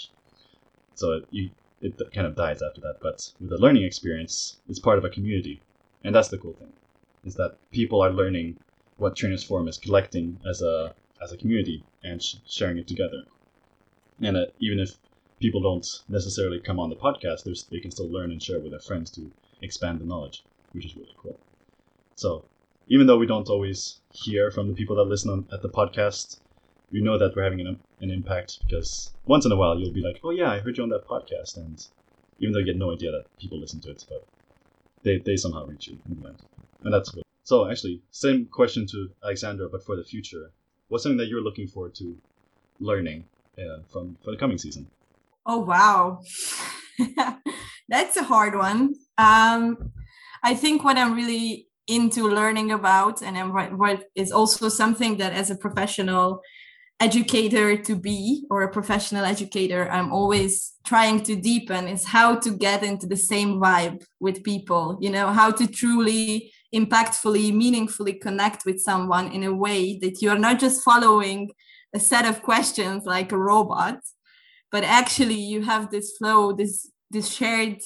So 0.96 1.14
it, 1.14 1.24
you, 1.32 1.50
it 1.82 2.00
kind 2.14 2.28
of 2.28 2.36
dies 2.36 2.62
after 2.62 2.82
that. 2.82 2.98
But 3.02 3.22
with 3.40 3.52
a 3.52 3.58
learning 3.58 3.84
experience, 3.84 4.60
it's 4.68 4.80
part 4.80 4.98
of 4.98 5.06
a 5.06 5.10
community. 5.10 5.64
And 6.04 6.14
that's 6.14 6.28
the 6.28 6.38
cool 6.38 6.54
thing, 6.54 6.74
is 7.24 7.36
that 7.36 7.58
people 7.72 8.02
are 8.02 8.12
learning 8.12 8.58
what 8.98 9.16
Trainers 9.16 9.44
Forum 9.44 9.68
is 9.68 9.78
collecting 9.78 10.40
as 10.48 10.62
a, 10.62 10.94
as 11.24 11.32
a 11.32 11.38
community 11.38 11.84
and 12.04 12.22
sh- 12.22 12.36
sharing 12.48 12.78
it 12.78 12.88
together. 12.88 13.24
And 14.22 14.38
uh, 14.38 14.46
even 14.60 14.80
if 14.80 14.92
people 15.42 15.62
don't 15.62 15.86
necessarily 16.08 16.60
come 16.60 16.80
on 16.80 16.90
the 16.90 16.96
podcast, 16.96 17.44
they 17.70 17.80
can 17.80 17.92
still 17.92 18.12
learn 18.12 18.32
and 18.32 18.42
share 18.42 18.60
with 18.60 18.72
their 18.72 18.80
friends 18.80 19.12
to 19.12 19.32
expand 19.62 20.00
the 20.00 20.06
knowledge, 20.06 20.44
which 20.72 20.86
is 20.86 20.96
really 20.96 21.16
cool. 21.22 21.40
So, 22.16 22.46
even 22.88 23.08
though 23.08 23.18
we 23.18 23.28
don't 23.28 23.50
always 23.50 24.02
hear 24.12 24.52
from 24.52 24.68
the 24.68 24.74
people 24.74 24.96
that 24.96 25.04
listen 25.04 25.32
on, 25.32 25.48
at 25.52 25.62
the 25.62 25.70
podcast, 25.70 26.40
we 26.92 27.02
know 27.02 27.18
that 27.18 27.36
we're 27.36 27.44
having 27.44 27.62
an, 27.62 27.80
an 28.00 28.12
impact 28.12 28.60
because 28.68 29.14
once 29.26 29.46
in 29.46 29.52
a 29.52 29.56
while 29.56 29.78
you'll 29.80 29.94
be 29.94 30.04
like, 30.04 30.22
oh 30.24 30.30
yeah, 30.30 30.52
I 30.52 30.60
heard 30.60 30.78
you 30.78 30.84
on 30.84 30.90
that 30.90 31.08
podcast. 31.08 31.58
And 31.58 31.80
even 32.40 32.54
though 32.54 32.60
you 32.60 32.66
get 32.66 32.78
no 32.78 32.94
idea 32.94 33.12
that 33.12 33.26
people 33.40 33.60
listen 33.60 33.82
to 33.82 33.92
it, 33.92 34.04
but 34.08 34.28
they, 35.04 35.22
they 35.26 35.36
somehow 35.36 35.66
reach 35.66 35.88
you 35.88 35.98
in 36.08 36.22
the 36.22 36.28
end. 36.28 36.42
And 36.84 36.94
that's 36.94 37.10
good. 37.10 37.24
So, 37.44 37.70
actually, 37.70 38.02
same 38.12 38.48
question 38.52 38.88
to 38.88 39.10
Alexandra, 39.24 39.68
but 39.70 39.84
for 39.84 39.96
the 39.96 40.04
future. 40.04 40.52
What's 40.88 41.04
something 41.04 41.18
that 41.18 41.28
you're 41.28 41.42
looking 41.42 41.68
forward 41.68 41.96
to 41.96 42.18
learning 42.80 43.26
uh, 43.58 43.84
from 43.92 44.18
for 44.24 44.32
the 44.32 44.38
coming 44.38 44.58
season? 44.58 44.88
Oh 45.46 45.60
wow, 45.60 46.22
that's 47.90 48.18
a 48.18 48.24
hard 48.24 48.56
one. 48.56 48.96
Um, 49.18 49.92
I 50.44 50.56
think 50.56 50.84
what 50.84 50.98
I'm 50.98 51.14
really 51.14 51.68
into 51.88 52.28
learning 52.28 52.72
about, 52.72 53.22
and 53.22 53.38
I'm, 53.38 53.54
what, 53.54 53.78
what 53.78 54.06
is 54.16 54.32
also 54.32 54.70
something 54.70 55.18
that 55.18 55.34
as 55.34 55.52
a 55.52 55.56
professional 55.56 56.42
educator 57.00 57.76
to 57.76 57.96
be 57.96 58.46
or 58.50 58.62
a 58.62 58.72
professional 58.72 59.26
educator 59.26 59.90
i'm 59.92 60.14
always 60.14 60.76
trying 60.86 61.22
to 61.22 61.36
deepen 61.36 61.90
is 61.90 62.06
how 62.06 62.36
to 62.36 62.52
get 62.52 62.84
into 62.84 63.06
the 63.06 63.18
same 63.18 63.60
vibe 63.60 64.02
with 64.22 64.44
people 64.44 64.98
you 65.02 65.10
know 65.10 65.28
how 65.28 65.52
to 65.52 65.68
truly 65.68 66.54
impactfully 66.74 67.54
meaningfully 67.54 68.14
connect 68.14 68.66
with 68.66 68.80
someone 68.80 69.30
in 69.34 69.44
a 69.44 69.54
way 69.54 70.00
that 70.00 70.22
you 70.22 70.30
are 70.30 70.40
not 70.40 70.58
just 70.58 70.84
following 70.84 71.52
a 71.94 72.00
set 72.00 72.26
of 72.26 72.42
questions 72.42 73.06
like 73.06 73.34
a 73.34 73.38
robot 73.38 74.00
but 74.72 74.84
actually 74.84 75.40
you 75.40 75.62
have 75.62 75.92
this 75.92 76.18
flow 76.18 76.52
this 76.52 76.92
this 77.12 77.32
shared 77.32 77.82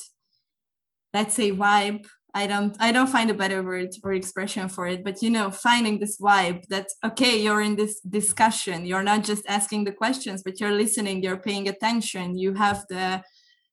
let's 1.14 1.36
say 1.36 1.52
vibe. 1.52 2.06
I 2.34 2.46
don't 2.46 2.78
i 2.80 2.92
don't 2.92 3.10
find 3.10 3.30
a 3.32 3.34
better 3.34 3.64
word 3.64 3.90
or 4.04 4.14
expression 4.14 4.70
for 4.70 4.86
it 4.88 5.04
but 5.04 5.24
you 5.24 5.32
know 5.32 5.50
finding 5.50 5.98
this 5.98 6.20
vibe 6.20 6.68
that 6.68 6.88
okay 7.04 7.42
you're 7.42 7.62
in 7.62 7.76
this 7.76 8.00
discussion. 8.02 8.86
You're 8.86 9.04
not 9.12 9.24
just 9.24 9.44
asking 9.48 9.86
the 9.86 9.92
questions 9.92 10.44
but 10.44 10.60
you're 10.60 10.80
listening 10.84 11.24
you're 11.24 11.46
paying 11.50 11.68
attention. 11.68 12.38
You 12.38 12.54
have 12.54 12.86
the 12.90 13.24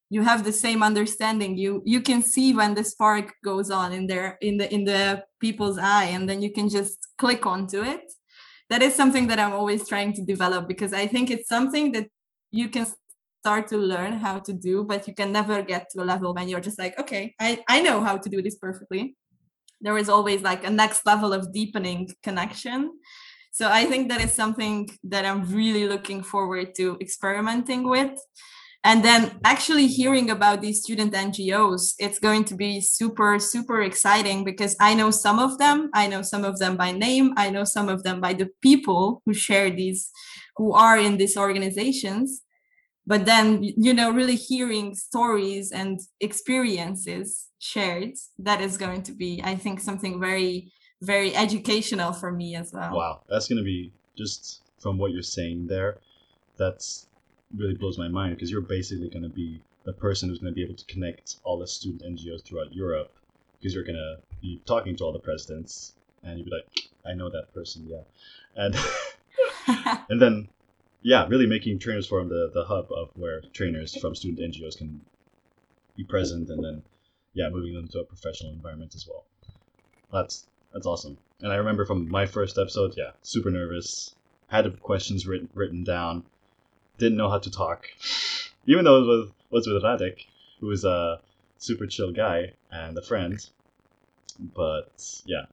you 0.08 0.22
have 0.22 0.44
the 0.44 0.52
same 0.52 0.82
understanding. 0.82 1.58
You 1.58 1.82
you 1.84 2.00
can 2.00 2.22
see 2.22 2.54
when 2.54 2.74
the 2.74 2.84
spark 2.84 3.34
goes 3.44 3.70
on 3.70 3.92
in 3.92 4.06
there 4.06 4.38
in 4.40 4.56
the 4.56 4.72
in 4.72 4.84
the 4.84 5.24
people's 5.38 5.78
eye 5.78 6.08
and 6.16 6.26
then 6.28 6.40
you 6.40 6.50
can 6.50 6.68
just 6.70 6.96
click 7.18 7.44
onto 7.44 7.82
it. 7.82 8.04
That 8.70 8.82
is 8.82 8.94
something 8.94 9.26
that 9.28 9.38
i'm 9.38 9.52
always 9.52 9.86
trying 9.86 10.12
to 10.14 10.22
develop 10.22 10.66
because 10.66 10.92
i 10.92 11.06
think 11.06 11.30
it's 11.30 11.48
something 11.48 11.92
that 11.92 12.08
you 12.56 12.68
can 12.68 12.86
start 13.46 13.68
to 13.68 13.76
learn 13.76 14.14
how 14.14 14.40
to 14.40 14.52
do 14.52 14.82
but 14.82 15.06
you 15.06 15.14
can 15.14 15.30
never 15.30 15.62
get 15.62 15.88
to 15.90 16.02
a 16.02 16.04
level 16.12 16.34
when 16.34 16.48
you're 16.48 16.66
just 16.68 16.80
like 16.80 16.98
okay 16.98 17.32
i 17.40 17.62
i 17.68 17.80
know 17.80 18.00
how 18.00 18.16
to 18.16 18.28
do 18.28 18.42
this 18.42 18.56
perfectly. 18.56 19.14
There 19.80 19.98
is 19.98 20.08
always 20.08 20.40
like 20.40 20.62
a 20.64 20.70
next 20.70 21.04
level 21.04 21.34
of 21.34 21.52
deepening 21.52 22.00
connection. 22.22 22.78
So 23.52 23.70
i 23.70 23.84
think 23.84 24.08
that 24.08 24.20
is 24.26 24.32
something 24.42 24.88
that 25.12 25.24
i'm 25.28 25.42
really 25.60 25.86
looking 25.86 26.20
forward 26.32 26.74
to 26.78 26.96
experimenting 27.00 27.82
with. 27.94 28.18
And 28.88 29.04
then 29.04 29.20
actually 29.44 29.86
hearing 29.88 30.28
about 30.30 30.60
these 30.60 30.80
student 30.84 31.12
ngos 31.12 31.82
it's 32.04 32.20
going 32.28 32.44
to 32.50 32.54
be 32.64 32.80
super 32.80 33.38
super 33.38 33.78
exciting 33.90 34.38
because 34.50 34.74
i 34.88 34.90
know 34.98 35.10
some 35.24 35.38
of 35.46 35.52
them. 35.62 35.78
I 36.02 36.04
know 36.10 36.22
some 36.32 36.44
of 36.50 36.58
them 36.62 36.74
by 36.76 36.90
name. 36.90 37.26
I 37.44 37.46
know 37.54 37.64
some 37.76 37.88
of 37.94 38.02
them 38.02 38.20
by 38.26 38.32
the 38.40 38.48
people 38.68 39.02
who 39.24 39.32
share 39.46 39.68
these 39.70 40.10
who 40.56 40.72
are 40.72 40.98
in 41.06 41.16
these 41.20 41.36
organizations 41.36 42.42
but 43.06 43.24
then 43.24 43.62
you 43.62 43.94
know 43.94 44.10
really 44.10 44.36
hearing 44.36 44.94
stories 44.94 45.72
and 45.72 46.00
experiences 46.20 47.48
shared 47.58 48.12
that 48.38 48.60
is 48.60 48.76
going 48.76 49.02
to 49.02 49.12
be 49.12 49.40
i 49.44 49.54
think 49.54 49.80
something 49.80 50.20
very 50.20 50.72
very 51.02 51.36
educational 51.36 52.10
for 52.14 52.32
me 52.32 52.56
as 52.56 52.72
well. 52.72 52.96
Wow 52.96 53.22
that's 53.28 53.48
going 53.48 53.58
to 53.58 53.64
be 53.64 53.92
just 54.16 54.62
from 54.78 54.98
what 54.98 55.12
you're 55.12 55.22
saying 55.22 55.66
there 55.66 55.98
that's 56.56 57.06
really 57.54 57.74
blows 57.74 57.98
my 57.98 58.08
mind 58.08 58.34
because 58.34 58.50
you're 58.50 58.60
basically 58.60 59.08
going 59.08 59.22
to 59.22 59.28
be 59.28 59.60
the 59.84 59.92
person 59.92 60.28
who's 60.28 60.38
going 60.38 60.52
to 60.52 60.54
be 60.54 60.64
able 60.64 60.74
to 60.74 60.84
connect 60.86 61.36
all 61.44 61.58
the 61.58 61.66
student 61.66 62.02
ngos 62.02 62.42
throughout 62.44 62.74
europe 62.74 63.12
because 63.58 63.74
you're 63.74 63.84
going 63.84 63.96
to 63.96 64.16
be 64.40 64.60
talking 64.66 64.96
to 64.96 65.04
all 65.04 65.12
the 65.12 65.18
presidents 65.18 65.94
and 66.22 66.38
you'd 66.38 66.46
be 66.46 66.50
like 66.50 66.66
i 67.06 67.14
know 67.14 67.30
that 67.30 67.52
person 67.54 67.86
yeah. 67.88 68.00
And 68.56 68.74
and 70.08 70.20
then 70.20 70.48
yeah, 71.02 71.26
really 71.28 71.46
making 71.46 71.78
Trainers 71.78 72.06
Forum 72.06 72.28
the, 72.28 72.50
the 72.52 72.64
hub 72.64 72.88
of 72.90 73.10
where 73.14 73.40
trainers 73.52 73.96
from 73.96 74.14
student 74.14 74.54
NGOs 74.54 74.76
can 74.76 75.00
be 75.96 76.04
present 76.04 76.48
and 76.50 76.62
then, 76.62 76.82
yeah, 77.32 77.48
moving 77.48 77.74
them 77.74 77.88
to 77.88 78.00
a 78.00 78.04
professional 78.04 78.52
environment 78.52 78.94
as 78.94 79.06
well. 79.06 79.24
That's 80.12 80.46
that's 80.72 80.86
awesome. 80.86 81.18
And 81.40 81.52
I 81.52 81.56
remember 81.56 81.84
from 81.84 82.08
my 82.08 82.26
first 82.26 82.58
episode, 82.58 82.94
yeah, 82.96 83.10
super 83.22 83.50
nervous, 83.50 84.14
had 84.48 84.80
questions 84.80 85.26
written 85.26 85.48
written 85.54 85.84
down, 85.84 86.24
didn't 86.98 87.18
know 87.18 87.30
how 87.30 87.38
to 87.38 87.50
talk, 87.50 87.86
even 88.66 88.84
though 88.84 89.02
it 89.02 89.06
was 89.06 89.30
was 89.50 89.66
with 89.66 89.82
Radek, 89.82 90.26
who 90.60 90.66
was 90.66 90.84
a 90.84 91.20
super 91.58 91.86
chill 91.86 92.12
guy 92.12 92.52
and 92.70 92.96
a 92.96 93.02
friend. 93.02 93.38
But 94.38 94.92
yeah, 95.24 95.46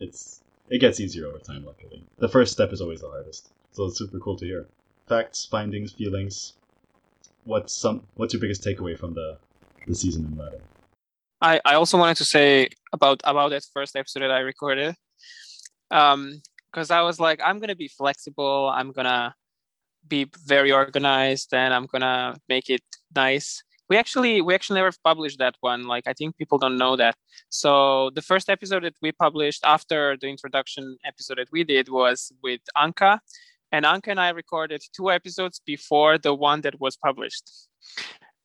it's 0.00 0.42
it 0.68 0.80
gets 0.80 1.00
easier 1.00 1.26
over 1.26 1.38
time. 1.38 1.64
Luckily, 1.64 2.04
the 2.18 2.28
first 2.28 2.52
step 2.52 2.72
is 2.72 2.80
always 2.80 3.00
the 3.00 3.08
hardest. 3.08 3.50
So 3.76 3.84
it's 3.84 3.98
super 3.98 4.18
cool 4.18 4.36
to 4.38 4.46
hear. 4.46 4.66
Facts, 5.06 5.44
findings, 5.44 5.92
feelings. 5.92 6.54
What's 7.44 7.74
some? 7.74 8.00
What's 8.14 8.32
your 8.32 8.40
biggest 8.40 8.64
takeaway 8.64 8.98
from 8.98 9.12
the 9.12 9.36
the 9.86 9.94
season 9.94 10.34
Mladen? 10.34 10.62
I 11.42 11.60
I 11.62 11.74
also 11.74 11.98
wanted 11.98 12.16
to 12.16 12.24
say 12.24 12.70
about 12.94 13.20
about 13.24 13.50
that 13.50 13.64
first 13.74 13.94
episode 13.94 14.20
that 14.20 14.30
I 14.30 14.38
recorded, 14.38 14.94
um, 15.90 16.40
because 16.72 16.90
I 16.90 17.02
was 17.02 17.20
like, 17.20 17.38
I'm 17.44 17.58
gonna 17.58 17.76
be 17.76 17.88
flexible. 17.88 18.72
I'm 18.74 18.92
gonna 18.92 19.34
be 20.08 20.24
very 20.46 20.72
organized, 20.72 21.52
and 21.52 21.74
I'm 21.74 21.84
gonna 21.84 22.34
make 22.48 22.70
it 22.70 22.80
nice 23.14 23.62
we 23.88 23.96
actually 23.96 24.40
we 24.40 24.54
actually 24.54 24.80
never 24.80 24.90
published 25.04 25.38
that 25.38 25.54
one 25.60 25.86
like 25.86 26.04
i 26.06 26.12
think 26.12 26.36
people 26.36 26.58
don't 26.58 26.76
know 26.76 26.96
that 26.96 27.14
so 27.50 28.10
the 28.14 28.22
first 28.22 28.50
episode 28.50 28.82
that 28.82 28.96
we 29.00 29.12
published 29.12 29.62
after 29.64 30.16
the 30.20 30.26
introduction 30.26 30.96
episode 31.04 31.38
that 31.38 31.48
we 31.52 31.62
did 31.62 31.88
was 31.88 32.32
with 32.42 32.60
anka 32.76 33.20
and 33.76 33.84
Anka 33.84 34.08
and 34.08 34.18
I 34.18 34.30
recorded 34.30 34.80
two 34.96 35.10
episodes 35.10 35.60
before 35.66 36.16
the 36.16 36.32
one 36.32 36.62
that 36.62 36.80
was 36.80 36.96
published. 36.96 37.46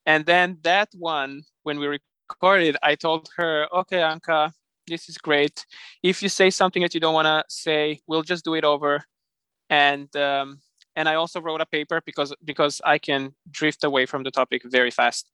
And 0.06 0.26
then 0.26 0.58
that 0.64 0.90
one, 0.94 1.44
when 1.64 1.80
we 1.80 2.00
recorded, 2.30 2.76
I 2.84 2.96
told 2.96 3.30
her, 3.38 3.66
okay, 3.74 4.00
Anka, 4.00 4.52
this 4.88 5.08
is 5.08 5.18
great. 5.18 5.66
If 6.04 6.22
you 6.22 6.28
say 6.28 6.50
something 6.50 6.82
that 6.82 6.94
you 6.94 7.00
don't 7.00 7.14
want 7.14 7.28
to 7.28 7.46
say, 7.48 8.02
we'll 8.08 8.24
just 8.24 8.44
do 8.44 8.56
it 8.56 8.66
over. 8.66 9.06
And 9.70 10.14
um, 10.18 10.60
and 10.98 11.08
I 11.08 11.16
also 11.16 11.40
wrote 11.40 11.62
a 11.62 11.66
paper 11.66 12.02
because 12.06 12.34
because 12.44 12.82
I 12.84 12.98
can 12.98 13.34
drift 13.50 13.86
away 13.86 14.06
from 14.06 14.24
the 14.24 14.32
topic 14.32 14.64
very 14.66 14.92
fast. 14.92 15.30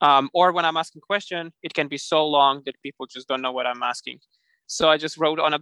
Um, 0.00 0.30
or 0.32 0.50
when 0.50 0.64
I'm 0.64 0.76
asking 0.76 1.02
question, 1.02 1.52
it 1.62 1.74
can 1.74 1.86
be 1.86 1.98
so 1.98 2.26
long 2.26 2.62
that 2.66 2.74
people 2.82 3.06
just 3.06 3.28
don't 3.28 3.42
know 3.42 3.52
what 3.52 3.68
I'm 3.68 3.84
asking. 3.84 4.18
So 4.66 4.90
I 4.90 4.96
just 4.96 5.16
wrote 5.16 5.38
on 5.38 5.54
a 5.54 5.60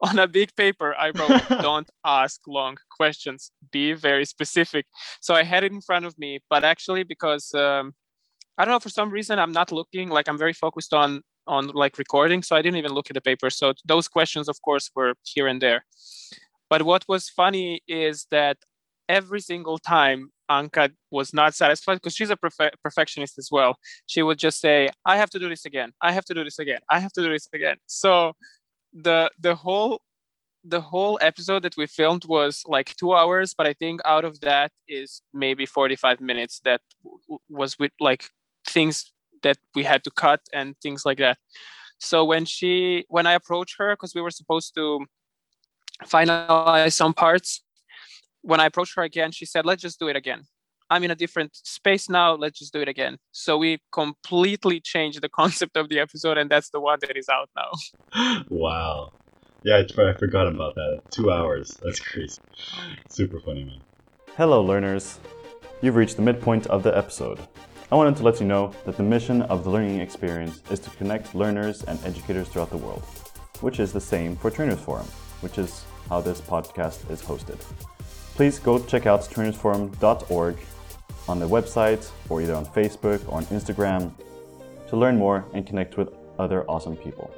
on 0.08 0.18
a 0.18 0.26
big 0.26 0.54
paper. 0.56 0.94
I 0.94 1.10
wrote, 1.10 1.42
"Don't 1.62 1.90
ask 2.04 2.40
long 2.46 2.76
questions. 2.90 3.50
Be 3.70 3.92
very 3.92 4.24
specific." 4.24 4.86
So 5.20 5.34
I 5.34 5.42
had 5.42 5.64
it 5.64 5.72
in 5.72 5.80
front 5.80 6.06
of 6.06 6.18
me, 6.18 6.40
but 6.48 6.64
actually 6.64 7.02
because 7.02 7.52
um, 7.54 7.92
I 8.56 8.64
don't 8.64 8.72
know 8.72 8.80
for 8.80 8.88
some 8.88 9.10
reason 9.10 9.38
I'm 9.38 9.52
not 9.52 9.72
looking 9.72 10.08
like 10.08 10.28
I'm 10.28 10.38
very 10.38 10.52
focused 10.52 10.94
on 10.94 11.22
on 11.46 11.68
like 11.68 11.98
recording, 11.98 12.42
so 12.42 12.56
I 12.56 12.62
didn't 12.62 12.78
even 12.78 12.92
look 12.92 13.10
at 13.10 13.14
the 13.14 13.20
paper. 13.20 13.50
So 13.50 13.74
those 13.84 14.08
questions, 14.08 14.48
of 14.48 14.60
course, 14.62 14.90
were 14.94 15.14
here 15.22 15.46
and 15.46 15.60
there. 15.60 15.84
But 16.68 16.82
what 16.82 17.04
was 17.08 17.28
funny 17.28 17.80
is 17.88 18.26
that 18.30 18.58
every 19.08 19.40
single 19.40 19.78
time 19.78 20.30
Anka 20.50 20.90
was 21.10 21.34
not 21.34 21.54
satisfied 21.54 21.94
because 21.94 22.14
she's 22.14 22.30
a 22.30 22.36
perfe- 22.36 22.72
perfectionist 22.82 23.38
as 23.38 23.48
well. 23.50 23.76
She 24.06 24.22
would 24.22 24.38
just 24.38 24.60
say, 24.60 24.88
"I 25.04 25.16
have 25.16 25.30
to 25.30 25.38
do 25.38 25.48
this 25.48 25.64
again. 25.64 25.92
I 26.00 26.12
have 26.12 26.24
to 26.26 26.34
do 26.34 26.44
this 26.44 26.58
again. 26.58 26.80
I 26.88 27.00
have 27.00 27.12
to 27.12 27.22
do 27.22 27.30
this 27.30 27.48
again." 27.52 27.76
So 27.86 28.32
the 28.92 29.30
the 29.38 29.54
whole 29.54 30.02
the 30.64 30.80
whole 30.80 31.18
episode 31.22 31.62
that 31.62 31.76
we 31.76 31.86
filmed 31.86 32.24
was 32.26 32.62
like 32.66 32.94
two 32.96 33.14
hours, 33.14 33.54
but 33.54 33.66
I 33.66 33.72
think 33.72 34.00
out 34.04 34.24
of 34.24 34.40
that 34.40 34.72
is 34.86 35.22
maybe 35.32 35.64
45 35.64 36.20
minutes 36.20 36.60
that 36.64 36.82
w- 37.02 37.38
was 37.48 37.78
with 37.78 37.92
like 37.98 38.28
things 38.66 39.10
that 39.42 39.56
we 39.74 39.84
had 39.84 40.04
to 40.04 40.10
cut 40.10 40.40
and 40.52 40.76
things 40.82 41.06
like 41.06 41.16
that. 41.18 41.38
So 41.98 42.24
when 42.24 42.44
she 42.44 43.06
when 43.08 43.26
I 43.26 43.32
approached 43.32 43.76
her 43.78 43.94
because 43.94 44.14
we 44.14 44.20
were 44.20 44.30
supposed 44.30 44.74
to 44.74 45.06
finalize 46.04 46.92
some 46.92 47.14
parts 47.14 47.62
when 48.42 48.60
I 48.60 48.66
approached 48.66 48.94
her 48.96 49.02
again, 49.02 49.32
she 49.32 49.44
said, 49.44 49.66
let's 49.66 49.82
just 49.82 49.98
do 49.98 50.08
it 50.08 50.16
again. 50.16 50.44
I'm 50.90 51.04
in 51.04 51.10
a 51.10 51.14
different 51.14 51.54
space 51.54 52.08
now. 52.08 52.34
Let's 52.34 52.58
just 52.58 52.72
do 52.72 52.80
it 52.80 52.88
again. 52.88 53.18
So 53.32 53.56
we 53.56 53.78
completely 53.92 54.80
changed 54.80 55.22
the 55.22 55.28
concept 55.40 55.76
of 55.76 55.88
the 55.88 56.00
episode, 56.00 56.36
and 56.38 56.50
that's 56.50 56.70
the 56.70 56.80
one 56.80 56.98
that 57.02 57.16
is 57.16 57.28
out 57.28 57.48
now. 57.56 58.44
wow. 58.48 59.12
Yeah, 59.62 59.76
I, 59.76 60.10
I 60.10 60.14
forgot 60.14 60.46
about 60.46 60.74
that. 60.74 61.02
Two 61.10 61.30
hours. 61.30 61.78
That's 61.82 62.00
crazy. 62.00 62.40
Super 63.08 63.40
funny, 63.40 63.64
man. 63.64 63.80
Hello, 64.36 64.62
learners. 64.62 65.20
You've 65.82 65.96
reached 65.96 66.16
the 66.16 66.22
midpoint 66.22 66.66
of 66.66 66.82
the 66.82 66.96
episode. 66.96 67.38
I 67.92 67.94
wanted 67.96 68.16
to 68.16 68.22
let 68.22 68.40
you 68.40 68.46
know 68.46 68.72
that 68.84 68.96
the 68.96 69.02
mission 69.02 69.42
of 69.42 69.64
the 69.64 69.70
learning 69.70 70.00
experience 70.00 70.62
is 70.70 70.78
to 70.80 70.90
connect 70.90 71.34
learners 71.34 71.82
and 71.84 72.02
educators 72.04 72.48
throughout 72.48 72.70
the 72.70 72.76
world, 72.76 73.02
which 73.60 73.80
is 73.80 73.92
the 73.92 74.00
same 74.00 74.36
for 74.36 74.50
Trainers 74.50 74.80
Forum, 74.80 75.06
which 75.40 75.58
is 75.58 75.84
how 76.08 76.20
this 76.20 76.40
podcast 76.40 77.10
is 77.10 77.20
hosted 77.20 77.58
please 78.40 78.58
go 78.58 78.78
check 78.78 79.04
out 79.04 79.20
trainersforum.org 79.20 80.56
on 81.30 81.38
the 81.38 81.48
website 81.48 82.10
or 82.28 82.42
either 82.42 82.54
on 82.54 82.66
Facebook 82.66 83.26
or 83.28 83.34
on 83.34 83.46
Instagram 83.46 84.12
to 84.88 84.96
learn 84.96 85.16
more 85.16 85.46
and 85.54 85.66
connect 85.66 85.96
with 85.96 86.08
other 86.38 86.64
awesome 86.68 86.96
people. 86.96 87.32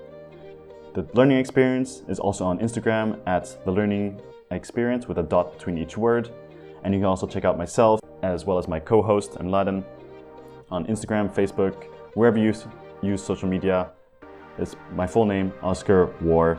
The 0.94 1.06
learning 1.14 1.38
experience 1.38 2.02
is 2.08 2.18
also 2.18 2.44
on 2.44 2.58
Instagram 2.58 3.18
at 3.26 3.56
the 3.64 3.70
learning 3.70 4.20
experience 4.50 5.06
with 5.08 5.18
a 5.18 5.22
dot 5.22 5.56
between 5.56 5.78
each 5.78 5.96
word. 5.96 6.30
And 6.84 6.92
you 6.92 7.00
can 7.00 7.06
also 7.06 7.26
check 7.26 7.44
out 7.44 7.56
myself 7.56 8.00
as 8.22 8.44
well 8.44 8.58
as 8.58 8.68
my 8.68 8.80
co 8.80 9.02
host, 9.02 9.32
Mladen, 9.32 9.84
on 10.70 10.86
Instagram, 10.86 11.32
Facebook, 11.32 11.84
wherever 12.14 12.38
you 12.38 12.54
use 13.02 13.22
social 13.22 13.48
media. 13.48 13.90
It's 14.58 14.76
my 14.94 15.06
full 15.06 15.26
name, 15.26 15.52
Oskar 15.62 16.08
Woehr. 16.22 16.58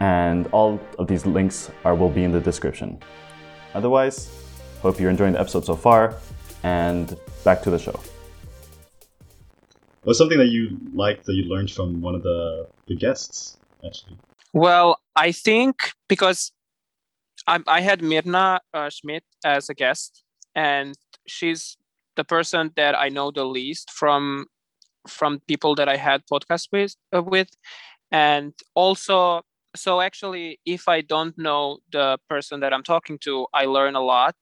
And 0.00 0.46
all 0.48 0.80
of 0.98 1.06
these 1.06 1.26
links 1.26 1.70
are, 1.84 1.94
will 1.94 2.08
be 2.08 2.24
in 2.24 2.32
the 2.32 2.40
description. 2.40 3.00
Otherwise, 3.74 4.30
hope 4.80 4.98
you're 4.98 5.10
enjoying 5.10 5.34
the 5.34 5.40
episode 5.40 5.64
so 5.64 5.76
far, 5.76 6.16
and 6.62 7.16
back 7.44 7.62
to 7.62 7.70
the 7.70 7.78
show. 7.78 7.98
What's 10.04 10.18
something 10.18 10.38
that 10.38 10.48
you 10.48 10.78
liked 10.92 11.26
that 11.26 11.34
you 11.34 11.44
learned 11.44 11.70
from 11.70 12.00
one 12.00 12.14
of 12.14 12.22
the, 12.22 12.66
the 12.88 12.96
guests, 12.96 13.56
actually? 13.84 14.16
Well, 14.52 14.98
I 15.14 15.32
think 15.32 15.92
because 16.08 16.52
I, 17.46 17.60
I 17.66 17.80
had 17.80 18.00
Mirna 18.00 18.58
uh, 18.74 18.90
Schmidt 18.90 19.24
as 19.44 19.68
a 19.68 19.74
guest, 19.74 20.24
and 20.54 20.94
she's 21.26 21.76
the 22.16 22.24
person 22.24 22.72
that 22.76 22.98
I 22.98 23.08
know 23.08 23.30
the 23.30 23.44
least 23.44 23.90
from 23.90 24.46
from 25.08 25.40
people 25.48 25.74
that 25.74 25.88
I 25.88 25.96
had 25.96 26.22
podcasts 26.32 26.68
with, 26.70 26.94
uh, 27.12 27.22
with, 27.22 27.48
and 28.12 28.52
also 28.74 29.42
so 29.74 30.00
actually 30.00 30.60
if 30.66 30.88
i 30.88 31.00
don't 31.00 31.36
know 31.38 31.78
the 31.90 32.18
person 32.28 32.60
that 32.60 32.72
i'm 32.72 32.82
talking 32.82 33.18
to 33.18 33.46
i 33.54 33.64
learn 33.64 33.96
a 33.96 34.00
lot 34.00 34.36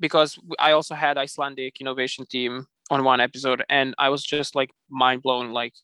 because 0.00 0.38
i 0.58 0.72
also 0.72 0.94
had 0.94 1.18
icelandic 1.18 1.80
innovation 1.80 2.24
team 2.26 2.66
on 2.90 3.04
one 3.04 3.20
episode 3.20 3.64
and 3.68 3.94
i 3.98 4.08
was 4.08 4.22
just 4.22 4.54
like 4.54 4.70
mind 4.90 5.22
blown 5.22 5.52
like 5.52 5.74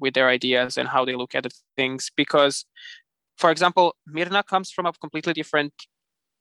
with 0.00 0.14
their 0.14 0.28
ideas 0.28 0.76
and 0.76 0.88
how 0.88 1.04
they 1.04 1.14
look 1.14 1.34
at 1.34 1.42
the 1.42 1.50
things 1.76 2.10
because 2.16 2.64
for 3.38 3.50
example 3.50 3.94
mirna 4.08 4.44
comes 4.44 4.70
from 4.70 4.86
a 4.86 4.92
completely 4.92 5.32
different 5.32 5.72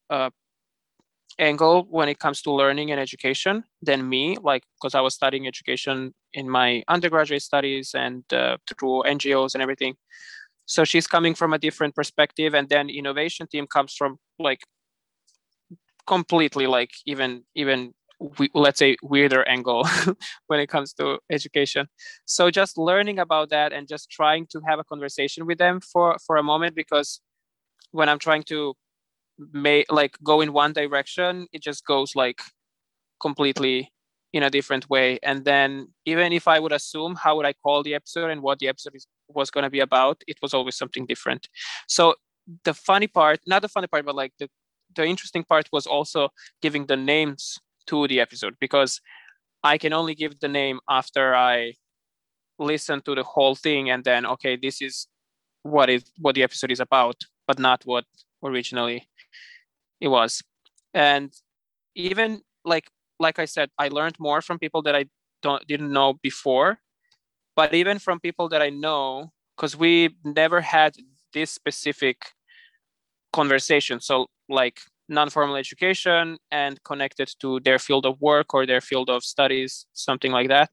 uh, 0.10 0.30
angle 1.39 1.88
when 1.89 2.10
it 2.10 2.19
comes 2.19 2.41
to 2.41 2.52
learning 2.52 2.91
and 2.91 2.99
education 2.99 3.63
than 3.82 4.08
me 4.08 4.38
like 4.41 4.63
because 4.76 4.93
i 4.93 5.02
was 5.02 5.13
studying 5.13 5.47
education 5.47 6.13
in 6.34 6.49
my 6.49 6.84
undergraduate 6.88 7.41
studies 7.41 7.93
and 7.93 8.23
uh, 8.34 8.58
through 8.67 9.04
ngos 9.06 9.54
and 9.54 9.62
everything. 9.62 9.95
So 10.65 10.84
she's 10.84 11.08
coming 11.08 11.36
from 11.36 11.54
a 11.54 11.60
different 11.60 11.95
perspective 11.95 12.54
and 12.54 12.69
then 12.69 12.89
innovation 12.89 13.47
team 13.47 13.67
comes 13.67 13.93
from 13.93 14.17
like 14.39 14.62
completely 16.07 16.67
like 16.67 16.91
even 17.05 17.43
even 17.55 17.93
we, 18.37 18.49
let's 18.53 18.79
say 18.79 18.95
weirder 19.03 19.47
angle 19.49 19.85
when 20.47 20.59
it 20.59 20.67
comes 20.67 20.93
to 20.93 21.19
education. 21.29 21.87
So 22.25 22.49
just 22.49 22.77
learning 22.77 23.19
about 23.19 23.49
that 23.49 23.73
and 23.73 23.87
just 23.87 24.09
trying 24.09 24.47
to 24.51 24.61
have 24.67 24.79
a 24.79 24.83
conversation 24.83 25.45
with 25.45 25.57
them 25.57 25.81
for 25.81 26.17
for 26.25 26.37
a 26.37 26.43
moment 26.43 26.75
because 26.75 27.21
when 27.91 28.09
i'm 28.09 28.19
trying 28.19 28.43
to 28.43 28.73
make 29.51 29.91
like 29.91 30.17
go 30.23 30.41
in 30.41 30.53
one 30.53 30.73
direction 30.73 31.47
it 31.53 31.61
just 31.61 31.85
goes 31.85 32.15
like 32.15 32.41
completely 33.19 33.91
in 34.33 34.43
a 34.43 34.49
different 34.49 34.89
way. 34.89 35.19
And 35.23 35.45
then 35.45 35.89
even 36.05 36.33
if 36.33 36.47
i 36.47 36.59
would 36.59 36.71
assume 36.71 37.15
how 37.15 37.35
would 37.35 37.45
i 37.45 37.53
call 37.53 37.83
the 37.83 37.95
episode 37.95 38.29
and 38.31 38.41
what 38.41 38.59
the 38.59 38.67
episode 38.67 38.95
is 38.95 39.07
was 39.27 39.49
going 39.49 39.63
to 39.63 39.69
be 39.69 39.79
about 39.79 40.17
it 40.27 40.37
was 40.41 40.53
always 40.53 40.75
something 40.75 41.05
different. 41.05 41.47
So 41.87 42.15
the 42.65 42.73
funny 42.73 43.07
part 43.07 43.39
not 43.47 43.61
the 43.61 43.69
funny 43.69 43.87
part 43.87 44.05
but 44.05 44.15
like 44.15 44.33
the 44.39 44.49
the 44.95 45.06
interesting 45.06 45.43
part 45.43 45.67
was 45.71 45.86
also 45.86 46.29
giving 46.62 46.86
the 46.86 46.97
names 46.97 47.60
to 47.88 48.08
the 48.08 48.19
episode 48.19 48.56
because 48.60 49.01
i 49.63 49.77
can 49.77 49.93
only 49.93 50.15
give 50.15 50.39
the 50.39 50.47
name 50.47 50.79
after 50.89 51.36
i 51.36 51.73
listen 52.60 53.01
to 53.01 53.15
the 53.15 53.23
whole 53.23 53.56
thing 53.56 53.89
and 53.89 54.03
then 54.03 54.25
okay 54.25 54.56
this 54.56 54.82
is 54.82 55.08
what 55.63 55.89
is 55.89 56.03
what 56.19 56.36
the 56.36 56.43
episode 56.43 56.71
is 56.71 56.79
about 56.79 57.15
but 57.47 57.60
not 57.60 57.82
what 57.86 58.06
originally 58.43 59.08
it 59.99 60.08
was. 60.10 60.41
And 60.93 61.34
even 61.95 62.41
like 62.65 62.89
like 63.19 63.39
i 63.39 63.45
said 63.45 63.69
i 63.77 63.88
learned 63.88 64.15
more 64.19 64.41
from 64.41 64.60
people 64.60 64.82
that 64.82 64.95
i 64.95 65.06
don't 65.41 65.65
didn't 65.67 65.91
know 65.91 66.13
before 66.21 66.79
but 67.56 67.73
even 67.73 67.99
from 67.99 68.19
people 68.19 68.49
that 68.49 68.62
I 68.62 68.69
know, 68.69 69.32
because 69.56 69.75
we 69.75 70.15
never 70.23 70.62
had 70.62 70.95
this 71.34 71.51
specific 71.51 72.17
conversation. 73.33 73.99
So 73.99 74.27
like 74.47 74.79
non-formal 75.09 75.55
education 75.57 76.37
and 76.51 76.81
connected 76.83 77.29
to 77.41 77.59
their 77.61 77.79
field 77.79 78.05
of 78.05 78.21
work 78.21 78.53
or 78.53 78.65
their 78.65 78.81
field 78.81 79.09
of 79.09 79.23
studies, 79.23 79.85
something 79.93 80.31
like 80.31 80.47
that. 80.47 80.69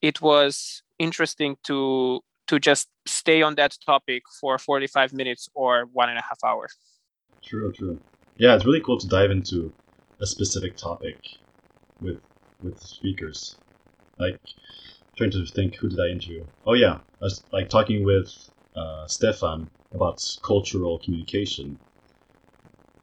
It 0.00 0.22
was 0.22 0.82
interesting 0.98 1.56
to 1.64 2.20
to 2.46 2.60
just 2.60 2.88
stay 3.06 3.42
on 3.42 3.56
that 3.56 3.76
topic 3.84 4.22
for 4.40 4.56
45 4.56 5.12
minutes 5.12 5.48
or 5.54 5.86
one 5.92 6.08
and 6.08 6.18
a 6.18 6.22
half 6.22 6.38
hours. 6.44 6.76
True, 7.44 7.72
true. 7.72 7.98
Yeah, 8.36 8.54
it's 8.54 8.64
really 8.64 8.80
cool 8.80 8.98
to 8.98 9.08
dive 9.08 9.30
into 9.30 9.72
a 10.20 10.26
specific 10.26 10.76
topic 10.76 11.16
with 12.00 12.20
with 12.62 12.78
speakers. 12.78 13.56
Like 14.18 14.38
trying 15.16 15.32
to 15.32 15.44
think 15.46 15.76
who 15.76 15.88
did 15.88 16.00
I 16.00 16.08
interview. 16.08 16.44
Oh 16.66 16.74
yeah, 16.74 16.94
I 17.20 17.24
was 17.24 17.42
like 17.52 17.68
talking 17.68 18.04
with 18.04 18.30
uh, 18.76 19.06
Stefan 19.06 19.68
about 19.92 20.22
cultural 20.42 20.98
communication. 20.98 21.80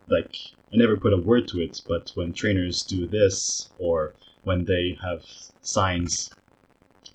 Like 0.07 0.33
I 0.73 0.77
never 0.77 0.95
put 0.95 1.11
a 1.11 1.17
word 1.17 1.49
to 1.49 1.59
it, 1.59 1.81
but 1.85 2.11
when 2.15 2.33
trainers 2.33 2.83
do 2.83 3.05
this 3.05 3.71
or 3.77 4.15
when 4.43 4.63
they 4.63 4.97
have 5.01 5.23
signs 5.61 6.29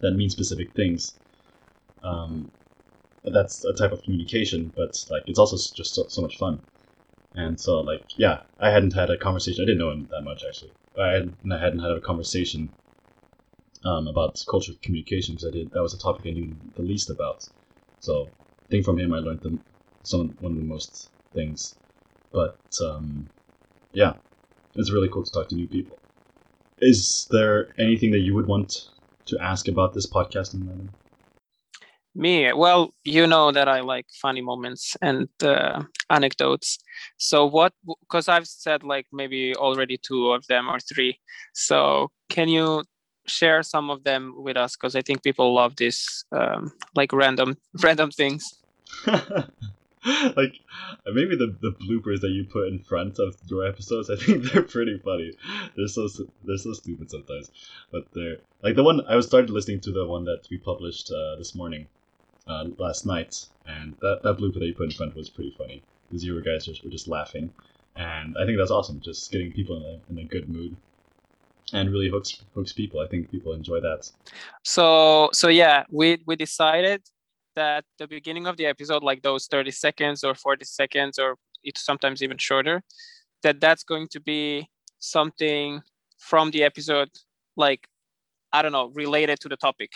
that 0.01 0.13
mean 0.13 0.31
specific 0.31 0.75
things, 0.75 1.19
um, 2.03 2.53
that's 3.25 3.65
a 3.65 3.75
type 3.75 3.93
of 3.93 4.03
communication. 4.03 4.73
But 4.77 4.97
like 5.11 5.25
it's 5.27 5.39
also 5.39 5.57
just 5.77 5.95
so, 5.95 6.09
so 6.09 6.23
much 6.23 6.39
fun. 6.39 6.63
And 7.35 7.61
so 7.61 7.81
like 7.81 8.07
yeah, 8.17 8.45
I 8.59 8.71
hadn't 8.71 8.95
had 8.95 9.11
a 9.11 9.19
conversation. 9.19 9.63
I 9.63 9.67
didn't 9.67 9.79
know 9.81 9.91
him 9.93 10.09
that 10.11 10.23
much 10.23 10.45
actually. 10.47 10.75
I 10.99 11.13
hadn't, 11.13 11.39
I 11.53 11.59
hadn't 11.59 11.81
had 11.81 11.93
a 11.93 12.01
conversation 12.01 12.77
um, 13.85 14.09
about 14.09 14.43
culture 14.49 14.73
communication 14.83 15.35
because 15.35 15.49
I 15.49 15.51
did 15.53 15.71
that 15.73 15.83
was 15.83 15.95
a 15.95 15.99
topic 15.99 16.27
I 16.27 16.31
knew 16.31 16.57
the 16.77 16.83
least 16.83 17.11
about. 17.11 17.49
So 18.01 18.33
I 18.69 18.71
think 18.71 18.85
from 18.85 18.99
him 18.99 19.15
I 19.15 19.19
learned 19.19 19.41
the, 19.41 19.59
some 20.03 20.29
one 20.41 20.53
of 20.53 20.59
the 20.59 20.65
most 20.65 21.09
things. 21.35 21.75
But 22.33 22.59
um, 22.85 23.29
yeah, 23.95 24.13
it's 24.75 24.93
really 24.93 25.09
cool 25.09 25.25
to 25.25 25.31
talk 25.31 25.49
to 25.49 25.55
new 25.55 25.67
people. 25.67 25.99
Is 26.81 27.27
there 27.31 27.69
anything 27.79 28.11
that 28.11 28.21
you 28.21 28.35
would 28.35 28.47
want 28.47 28.91
to 29.27 29.39
ask 29.41 29.69
about 29.69 29.95
this 29.95 30.07
podcast, 30.07 30.55
Mladen? 30.55 30.89
Me, 32.15 32.53
well, 32.53 32.93
you 33.05 33.27
know 33.27 33.53
that 33.53 33.69
I 33.69 33.81
like 33.81 34.07
funny 34.21 34.43
moments 34.43 34.97
and 35.01 35.29
uh, 35.43 35.85
anecdotes. 36.11 36.79
So 37.17 37.47
what? 37.47 37.73
Because 38.01 38.29
I've 38.29 38.47
said 38.47 38.83
like 38.83 39.07
maybe 39.13 39.55
already 39.57 39.99
two 39.99 40.33
of 40.33 40.47
them 40.49 40.69
or 40.69 40.79
three. 40.81 41.19
So 41.55 42.11
can 42.29 42.49
you 42.49 42.85
share 43.29 43.63
some 43.63 43.91
of 43.91 44.05
them 44.05 44.35
with 44.37 44.57
us? 44.57 44.77
Because 44.77 44.97
I 44.97 45.03
think 45.03 45.23
people 45.23 45.55
love 45.55 45.77
this, 45.77 46.25
um, 46.33 46.73
like 46.95 47.13
random 47.13 47.57
random 47.83 48.11
things. 48.11 48.45
like 49.07 50.61
maybe 51.07 51.37
the, 51.37 51.57
the 51.61 51.73
bloopers 51.73 52.21
that 52.21 52.31
you 52.31 52.45
put 52.45 52.69
in 52.69 52.79
front 52.79 53.19
of 53.19 53.37
your 53.47 53.67
episodes, 53.67 54.11
I 54.11 54.17
think 54.17 54.45
they're 54.53 54.63
pretty 54.63 54.99
funny. 54.99 55.33
They're 55.77 55.89
so 55.89 56.09
they're 56.45 56.57
so 56.57 56.73
stupid 56.73 57.11
sometimes, 57.11 57.51
but 57.91 58.07
they're 58.13 58.39
like 58.63 58.77
the 58.77 58.85
one 58.85 59.01
I 59.07 59.17
was 59.17 59.27
started 59.27 59.51
listening 59.51 59.81
to 59.81 59.93
the 59.93 60.07
one 60.07 60.25
that 60.25 60.47
we 60.51 60.59
published 60.59 61.11
uh, 61.11 61.37
this 61.37 61.55
morning, 61.55 61.87
uh, 62.47 62.67
last 62.79 63.07
night, 63.07 63.47
and 63.67 63.97
that 64.01 64.23
that 64.23 64.39
blooper 64.39 64.61
that 64.61 64.67
you 64.67 64.75
put 64.75 64.91
in 64.91 64.93
front 64.93 65.17
was 65.17 65.29
pretty 65.29 65.55
funny 65.57 65.83
because 66.09 66.25
you 66.25 66.41
guys 66.43 66.65
just 66.65 66.85
were 66.85 66.91
just 66.91 67.09
laughing, 67.09 67.53
and 67.97 68.37
I 68.41 68.47
think 68.47 68.59
that's 68.59 68.71
awesome. 68.71 69.01
Just 69.01 69.31
getting 69.33 69.53
people 69.53 69.77
in 69.77 69.83
a 69.83 70.01
in 70.11 70.19
a 70.19 70.29
good 70.29 70.49
mood 70.49 70.77
and 71.73 71.91
really 71.91 72.09
hooks 72.09 72.43
hooks 72.55 72.73
people. 72.73 73.01
I 73.01 73.09
think 73.09 73.31
people 73.31 73.53
enjoy 73.53 73.81
that. 73.81 74.11
So 74.65 75.31
so 75.33 75.49
yeah, 75.49 75.85
we 75.91 76.19
we 76.27 76.37
decided 76.37 77.03
that 77.59 77.85
the 77.99 78.07
beginning 78.07 78.47
of 78.47 78.57
the 78.57 78.67
episode, 78.67 79.03
like 79.03 79.23
those 79.23 79.47
30 79.47 79.73
seconds 79.73 80.23
or 80.23 80.35
40 80.35 80.65
seconds, 80.65 81.19
or 81.19 81.37
it's 81.65 81.85
sometimes 81.85 82.23
even 82.23 82.39
shorter, 82.39 82.83
that 83.43 83.61
that's 83.61 83.83
going 83.83 84.07
to 84.13 84.21
be 84.21 84.69
something 85.01 85.83
from 86.19 86.53
the 86.53 86.63
episode, 86.63 87.11
like, 87.57 87.89
I 88.53 88.63
don't 88.63 88.73
know, 88.73 88.93
related 88.95 89.41
to 89.41 89.49
the 89.49 89.57
topic. 89.57 89.91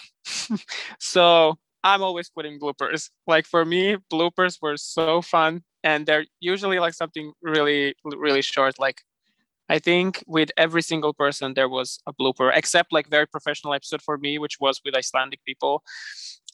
so 0.98 1.56
I'm 1.85 2.02
always 2.02 2.30
putting 2.30 2.58
bloopers. 2.58 3.11
Like 3.26 3.46
for 3.46 3.64
me, 3.64 3.96
bloopers 4.12 4.58
were 4.61 4.76
so 4.76 5.22
fun. 5.22 5.62
And 5.85 6.06
they're 6.06 6.26
usually 6.40 6.78
like 6.78 6.94
something 6.94 7.32
really, 7.42 7.94
really 8.04 8.42
short. 8.42 8.78
Like 8.78 9.02
I 9.72 9.78
think 9.78 10.22
with 10.26 10.50
every 10.58 10.82
single 10.82 11.14
person 11.14 11.54
there 11.54 11.68
was 11.78 11.88
a 12.06 12.12
blooper, 12.12 12.50
except 12.54 12.92
like 12.92 13.08
very 13.08 13.26
professional 13.26 13.72
episode 13.72 14.02
for 14.02 14.18
me, 14.18 14.38
which 14.38 14.56
was 14.61 14.80
with 14.85 14.94
Icelandic 15.02 15.40
people. 15.44 15.82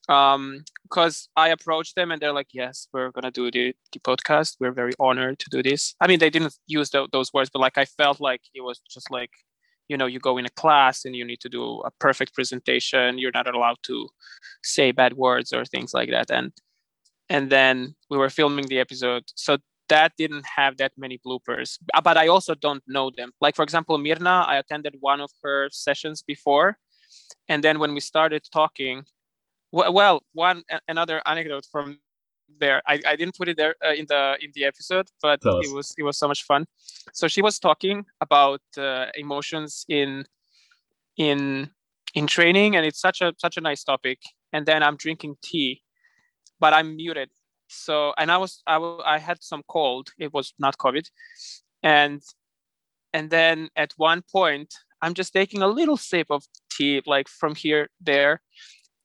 Um 0.09 0.65
because 0.85 1.29
i 1.45 1.49
approached 1.57 1.95
them 1.97 2.11
and 2.11 2.19
they're 2.21 2.39
like 2.41 2.53
yes 2.63 2.89
we're 2.95 3.11
gonna 3.17 3.31
do 3.41 3.51
the, 3.51 3.75
the 3.93 4.01
podcast. 4.09 4.57
We're 4.61 4.79
very 4.83 4.95
honored 4.99 5.39
to 5.41 5.49
do 5.51 5.61
this. 5.71 5.83
I 6.03 6.07
mean 6.09 6.21
they 6.21 6.31
didn't 6.31 6.55
use 6.79 6.89
the, 6.91 7.01
those 7.13 7.31
words 7.35 7.51
but 7.53 7.61
like 7.67 7.79
i 7.85 7.87
felt 8.01 8.19
like 8.29 8.43
it 8.55 8.63
was 8.69 8.79
just 8.95 9.11
like 9.11 9.33
you 9.91 9.97
know 9.99 10.07
you 10.07 10.21
go 10.21 10.39
in 10.39 10.47
a 10.47 10.57
class 10.63 11.05
and 11.05 11.15
you 11.19 11.25
need 11.31 11.41
to 11.41 11.51
do 11.59 11.63
a 11.89 11.91
perfect 12.07 12.35
presentation. 12.35 13.19
You're 13.19 13.39
not 13.41 13.53
allowed 13.55 13.81
to 13.91 13.97
say 14.63 14.93
bad 14.93 15.15
words 15.15 15.53
or 15.53 15.65
things 15.65 15.93
like 15.99 16.11
that. 16.17 16.31
And 16.31 16.53
and 17.29 17.51
then 17.51 17.95
we 18.11 18.17
were 18.19 18.31
filming 18.31 18.67
the 18.69 18.79
episode. 18.79 19.25
So 19.35 19.59
that 19.89 20.13
didn't 20.17 20.45
have 20.57 20.77
that 20.77 20.93
many 20.97 21.19
bloopers 21.25 21.79
but 22.05 22.17
i 22.17 22.29
also 22.29 22.55
don't 22.55 22.83
know 22.87 23.11
them. 23.17 23.31
Like 23.41 23.57
for 23.57 23.63
example 23.63 23.99
mirna 23.99 24.47
i 24.47 24.57
attended 24.57 24.97
one 25.01 25.21
of 25.21 25.31
her 25.43 25.69
sessions 25.71 26.23
before 26.23 26.79
and 27.49 27.63
then 27.65 27.79
when 27.79 27.95
we 27.95 28.01
started 28.01 28.43
talking 28.53 29.05
well 29.73 30.23
one 30.33 30.63
another 30.89 31.23
anecdote 31.27 31.67
from 31.71 31.99
there. 32.59 32.83
I, 32.87 33.01
I 33.07 33.17
didn't 33.17 33.37
put 33.37 33.49
it 33.49 33.57
there 33.57 33.75
uh, 33.85 33.93
in 33.93 34.07
the 34.09 34.37
in 34.41 34.51
the 34.55 34.65
episode 34.65 35.09
but 35.23 35.41
it 35.45 35.75
was 35.75 35.95
it 35.99 36.03
was 36.03 36.19
so 36.19 36.29
much 36.29 36.45
fun. 36.45 36.67
So 37.13 37.29
she 37.29 37.43
was 37.43 37.59
talking 37.59 38.05
about 38.21 38.63
uh, 38.77 39.07
emotions 39.15 39.85
in 39.89 40.25
in 41.17 41.71
in 42.15 42.27
training 42.27 42.77
and 42.77 42.87
it's 42.87 43.01
such 43.01 43.21
a 43.21 43.35
such 43.39 43.57
a 43.57 43.61
nice 43.61 43.85
topic. 43.85 44.19
And 44.53 44.65
then 44.65 44.83
i'm 44.83 44.97
drinking 44.97 45.37
tea 45.43 45.83
but 46.59 46.73
i'm 46.73 46.97
muted 46.97 47.29
so 47.69 48.13
and 48.19 48.31
i 48.31 48.37
was 48.37 48.63
I, 48.67 48.77
I 49.05 49.19
had 49.19 49.43
some 49.43 49.63
cold 49.69 50.09
it 50.19 50.33
was 50.33 50.55
not 50.59 50.79
covid 50.79 51.07
and 51.83 52.23
and 53.13 53.31
then 53.31 53.69
at 53.77 53.93
one 53.97 54.23
point 54.33 54.75
i'm 55.03 55.15
just 55.15 55.33
taking 55.33 55.63
a 55.63 55.69
little 55.69 55.97
sip 55.97 56.27
of 56.31 56.45
tea 56.71 57.03
like 57.07 57.29
from 57.29 57.55
here 57.55 57.89
there 58.01 58.41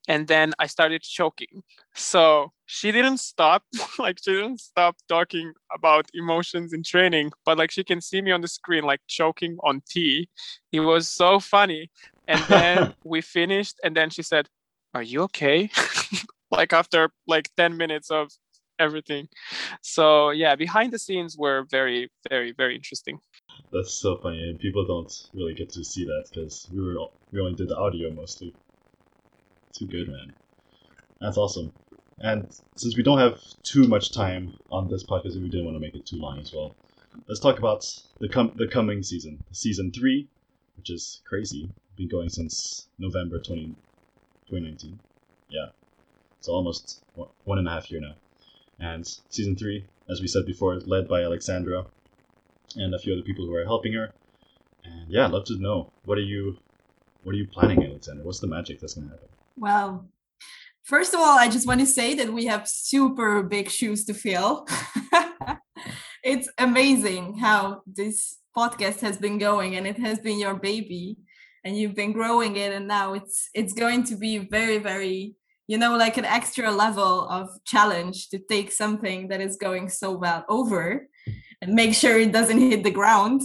and 0.08 0.28
then 0.28 0.54
I 0.60 0.68
started 0.68 1.02
choking. 1.02 1.64
So 1.96 2.52
she 2.66 2.92
didn't 2.92 3.20
stop, 3.20 3.64
like 4.00 4.18
she 4.24 4.32
didn't 4.32 4.60
stop 4.60 4.98
talking 5.08 5.54
about 5.74 6.10
emotions 6.14 6.74
in 6.74 6.84
training, 6.84 7.32
but 7.46 7.58
like 7.58 7.72
she 7.72 7.84
can 7.84 8.02
see 8.02 8.22
me 8.22 8.32
on 8.32 8.42
the 8.42 8.48
screen, 8.48 8.84
like 8.84 9.02
choking 9.08 9.58
on 9.64 9.82
tea. 9.90 10.30
It 10.72 10.82
was 10.82 11.08
so 11.08 11.40
funny. 11.40 11.90
And 12.28 12.42
then 12.48 12.94
we 13.04 13.22
finished, 13.22 13.80
and 13.84 13.96
then 13.96 14.10
she 14.10 14.24
said, 14.24 14.48
Are 14.94 15.04
you 15.04 15.22
okay? 15.24 15.70
like 16.52 16.74
after 16.74 17.10
like 17.28 17.50
10 17.58 17.78
minutes 17.78 18.12
of 18.12 18.32
everything. 18.80 19.28
So 19.82 20.32
yeah, 20.32 20.56
behind 20.56 20.94
the 20.94 21.00
scenes 21.00 21.38
were 21.38 21.66
very, 21.70 22.12
very, 22.30 22.52
very 22.52 22.76
interesting. 22.76 23.20
That's 23.72 23.94
so 23.94 24.18
funny, 24.18 24.42
and 24.42 24.60
people 24.60 24.86
don't 24.86 25.12
really 25.34 25.54
get 25.54 25.70
to 25.72 25.84
see 25.84 26.06
that 26.06 26.26
because 26.30 26.70
we 26.72 26.80
were 26.80 26.96
we 27.32 27.40
only 27.40 27.56
did 27.56 27.70
the 27.70 27.78
audio 27.78 28.12
mostly. 28.12 28.56
Too 29.74 29.88
good, 29.88 30.08
man. 30.08 30.34
That's 31.20 31.38
awesome. 31.38 31.74
And 32.20 32.48
since 32.76 32.96
we 32.96 33.04
don't 33.04 33.18
have 33.18 33.40
too 33.64 33.88
much 33.88 34.14
time 34.14 34.54
on 34.72 34.90
this 34.90 35.04
podcast, 35.04 35.36
we 35.36 35.50
didn't 35.50 35.66
want 35.66 35.76
to 35.76 35.80
make 35.80 35.96
it 35.96 36.06
too 36.06 36.18
long 36.18 36.40
as 36.40 36.54
well. 36.54 36.76
Let's 37.28 37.40
talk 37.40 37.58
about 37.58 37.86
the 38.20 38.30
com- 38.30 38.54
the 38.56 38.68
coming 38.68 39.04
season, 39.04 39.44
season 39.52 39.92
three, 39.92 40.28
which 40.78 40.90
is 40.90 41.22
crazy. 41.28 41.70
Been 41.96 42.10
going 42.10 42.30
since 42.30 42.88
November 42.98 43.40
20, 43.40 43.76
2019. 44.50 45.00
Yeah, 45.50 45.68
it's 46.40 46.48
almost 46.48 47.04
one 47.44 47.60
and 47.60 47.68
a 47.68 47.72
half 47.72 47.92
year 47.92 48.02
now. 48.02 48.16
And 48.84 49.08
season 49.30 49.56
three, 49.56 49.86
as 50.10 50.20
we 50.20 50.28
said 50.28 50.46
before, 50.46 50.78
led 50.82 51.08
by 51.08 51.22
Alexandra 51.24 51.86
and 52.76 52.94
a 52.94 53.00
few 53.00 53.14
other 53.14 53.22
people 53.22 53.46
who 53.46 53.56
are 53.56 53.64
helping 53.64 53.94
her. 53.94 54.14
And 54.84 55.10
yeah, 55.10 55.26
I'd 55.26 55.32
love 55.32 55.46
to 55.46 55.58
know 55.58 55.94
what 56.04 56.18
are 56.18 56.28
you 56.34 56.58
what 57.24 57.34
are 57.34 57.38
you 57.38 57.48
planning, 57.48 57.82
Alexandra? 57.82 58.26
What's 58.26 58.42
the 58.42 58.48
magic 58.48 58.82
that's 58.82 58.96
gonna 58.96 59.08
happen? 59.08 59.30
Well, 59.56 60.10
first 60.84 61.14
of 61.14 61.22
all, 61.22 61.40
I 61.40 61.48
just 61.48 61.66
want 61.66 61.80
to 61.80 61.86
say 61.86 62.14
that 62.16 62.34
we 62.34 62.46
have 62.48 62.68
super 62.68 63.42
big 63.42 63.70
shoes 63.70 64.04
to 64.06 64.14
fill. 64.14 64.68
it's 66.24 66.50
amazing 66.58 67.38
how 67.38 67.84
this 67.88 68.40
podcast 68.56 69.00
has 69.00 69.16
been 69.18 69.38
going 69.38 69.78
and 69.78 69.88
it 69.88 69.98
has 69.98 70.20
been 70.20 70.40
your 70.40 70.56
baby 70.56 71.18
and 71.64 71.78
you've 71.78 71.96
been 71.96 72.12
growing 72.12 72.58
it 72.58 72.74
and 72.74 72.86
now 72.86 73.14
it's 73.14 73.50
it's 73.54 73.74
going 73.74 74.04
to 74.04 74.16
be 74.18 74.38
very 74.38 74.78
very 74.78 75.36
you 75.68 75.78
know 75.78 75.96
like 75.96 76.18
an 76.18 76.26
extra 76.26 76.72
level 76.72 77.28
of 77.30 77.50
challenge 77.66 78.30
to 78.30 78.40
take 78.40 78.72
something 78.72 79.28
that 79.30 79.42
is 79.42 79.56
going 79.58 79.90
so 79.90 80.12
well 80.12 80.44
over 80.50 81.08
and 81.62 81.74
make 81.74 81.94
sure 81.94 82.20
it 82.20 82.32
doesn't 82.32 82.60
hit 82.60 82.84
the 82.84 82.92
ground. 82.92 83.42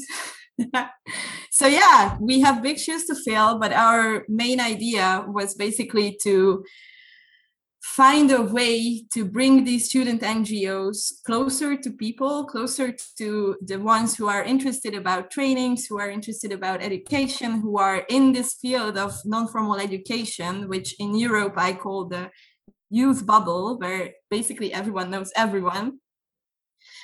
So 1.51 1.67
yeah 1.67 2.17
we 2.21 2.39
have 2.41 2.63
big 2.63 2.79
shoes 2.79 3.05
to 3.07 3.17
fill 3.17 3.59
but 3.59 3.73
our 3.73 4.25
main 4.29 4.61
idea 4.61 5.25
was 5.27 5.57
basically 5.57 6.17
to 6.23 6.65
find 7.99 8.31
a 8.31 8.41
way 8.41 9.03
to 9.11 9.25
bring 9.25 9.65
these 9.65 9.87
student 9.87 10.23
ngos 10.23 10.99
closer 11.27 11.77
to 11.77 11.91
people 11.91 12.47
closer 12.47 12.95
to 13.19 13.57
the 13.71 13.77
ones 13.77 14.15
who 14.17 14.29
are 14.29 14.45
interested 14.45 14.95
about 14.95 15.33
trainings 15.33 15.85
who 15.85 15.99
are 15.99 16.09
interested 16.09 16.53
about 16.53 16.81
education 16.81 17.61
who 17.61 17.77
are 17.77 18.07
in 18.09 18.31
this 18.33 18.55
field 18.63 18.97
of 18.97 19.11
non-formal 19.25 19.81
education 19.81 20.69
which 20.69 20.95
in 21.01 21.19
europe 21.19 21.55
i 21.57 21.73
call 21.73 22.05
the 22.05 22.31
youth 22.89 23.27
bubble 23.27 23.77
where 23.81 24.15
basically 24.31 24.73
everyone 24.73 25.11
knows 25.11 25.33
everyone 25.35 25.99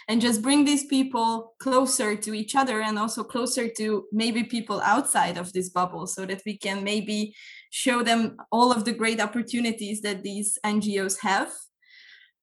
and 0.09 0.20
just 0.20 0.42
bring 0.42 0.64
these 0.64 0.87
people 0.87 1.55
closer 1.61 2.16
to 2.16 2.35
each 2.35 2.55
other 2.55 2.81
and 2.81 2.99
also 2.99 3.25
closer 3.25 3.68
to 3.68 4.05
maybe 4.12 4.44
people 4.44 4.81
outside 4.85 5.37
of 5.38 5.53
this 5.53 5.68
bubble 5.70 6.07
so 6.07 6.27
that 6.27 6.42
we 6.44 6.57
can 6.57 6.85
maybe 6.85 7.35
show 7.70 8.03
them 8.03 8.37
all 8.53 8.73
of 8.73 8.85
the 8.85 8.92
great 8.92 9.20
opportunities 9.20 10.01
that 10.03 10.23
these 10.23 10.59
ngos 10.64 11.18
have. 11.20 11.51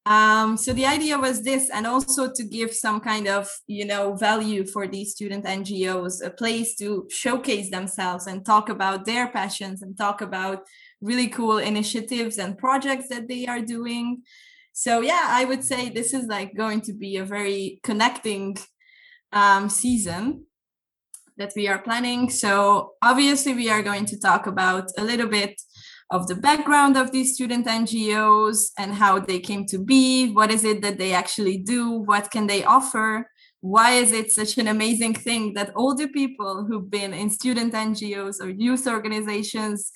Um, 0.05 0.57
so 0.57 0.73
the 0.73 0.87
idea 0.87 1.19
was 1.19 1.43
this 1.43 1.69
and 1.69 1.85
also 1.85 2.31
to 2.33 2.43
give 2.43 2.73
some 2.73 2.99
kind 3.01 3.27
of 3.27 3.47
you 3.67 3.85
know 3.85 4.15
value 4.15 4.65
for 4.65 4.87
these 4.87 5.11
student 5.11 5.45
ngos 5.45 6.25
a 6.25 6.31
place 6.31 6.75
to 6.77 7.07
showcase 7.11 7.69
themselves 7.69 8.25
and 8.25 8.43
talk 8.43 8.69
about 8.69 9.05
their 9.05 9.27
passions 9.27 9.83
and 9.83 9.95
talk 9.95 10.21
about 10.21 10.63
really 11.01 11.27
cool 11.27 11.59
initiatives 11.59 12.39
and 12.39 12.57
projects 12.57 13.09
that 13.09 13.27
they 13.27 13.45
are 13.45 13.61
doing 13.61 14.23
so 14.73 15.01
yeah 15.01 15.25
i 15.29 15.45
would 15.45 15.63
say 15.63 15.89
this 15.89 16.13
is 16.13 16.25
like 16.27 16.55
going 16.55 16.81
to 16.81 16.93
be 16.93 17.17
a 17.17 17.25
very 17.25 17.79
connecting 17.83 18.57
um, 19.33 19.69
season 19.69 20.45
that 21.37 21.53
we 21.55 21.67
are 21.67 21.79
planning. 21.79 22.29
So 22.29 22.93
obviously 23.01 23.53
we 23.53 23.69
are 23.69 23.81
going 23.81 24.05
to 24.05 24.19
talk 24.19 24.47
about 24.47 24.89
a 24.97 25.03
little 25.03 25.27
bit 25.27 25.61
of 26.11 26.27
the 26.27 26.35
background 26.35 26.97
of 26.97 27.11
these 27.11 27.33
student 27.33 27.65
ngos 27.65 28.71
and 28.77 28.93
how 28.93 29.17
they 29.19 29.39
came 29.39 29.65
to 29.65 29.79
be 29.79 30.31
what 30.33 30.51
is 30.51 30.65
it 30.65 30.81
that 30.81 30.97
they 30.97 31.13
actually 31.13 31.57
do 31.57 31.89
what 32.09 32.29
can 32.29 32.47
they 32.47 32.65
offer 32.65 33.25
why 33.61 33.91
is 33.91 34.11
it 34.11 34.29
such 34.31 34.57
an 34.57 34.67
amazing 34.67 35.13
thing 35.13 35.53
that 35.53 35.71
all 35.75 35.95
the 35.95 36.07
people 36.07 36.65
who've 36.65 36.89
been 36.89 37.13
in 37.13 37.29
student 37.29 37.73
NGOs 37.73 38.41
or 38.41 38.49
youth 38.49 38.87
organizations, 38.87 39.91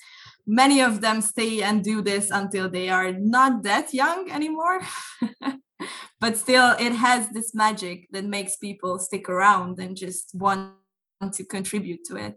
many 0.46 0.80
of 0.80 1.00
them 1.00 1.20
stay 1.20 1.62
and 1.62 1.82
do 1.82 2.02
this 2.02 2.30
until 2.30 2.68
they 2.68 2.88
are 2.88 3.12
not 3.12 3.62
that 3.64 3.92
young 3.92 4.30
anymore? 4.30 4.80
but 6.20 6.36
still, 6.36 6.74
it 6.78 6.92
has 6.92 7.28
this 7.30 7.54
magic 7.54 8.08
that 8.12 8.24
makes 8.24 8.56
people 8.56 8.98
stick 8.98 9.28
around 9.28 9.78
and 9.78 9.96
just 9.96 10.30
want 10.34 10.72
to 11.32 11.44
contribute 11.44 12.04
to 12.04 12.16
it. 12.16 12.36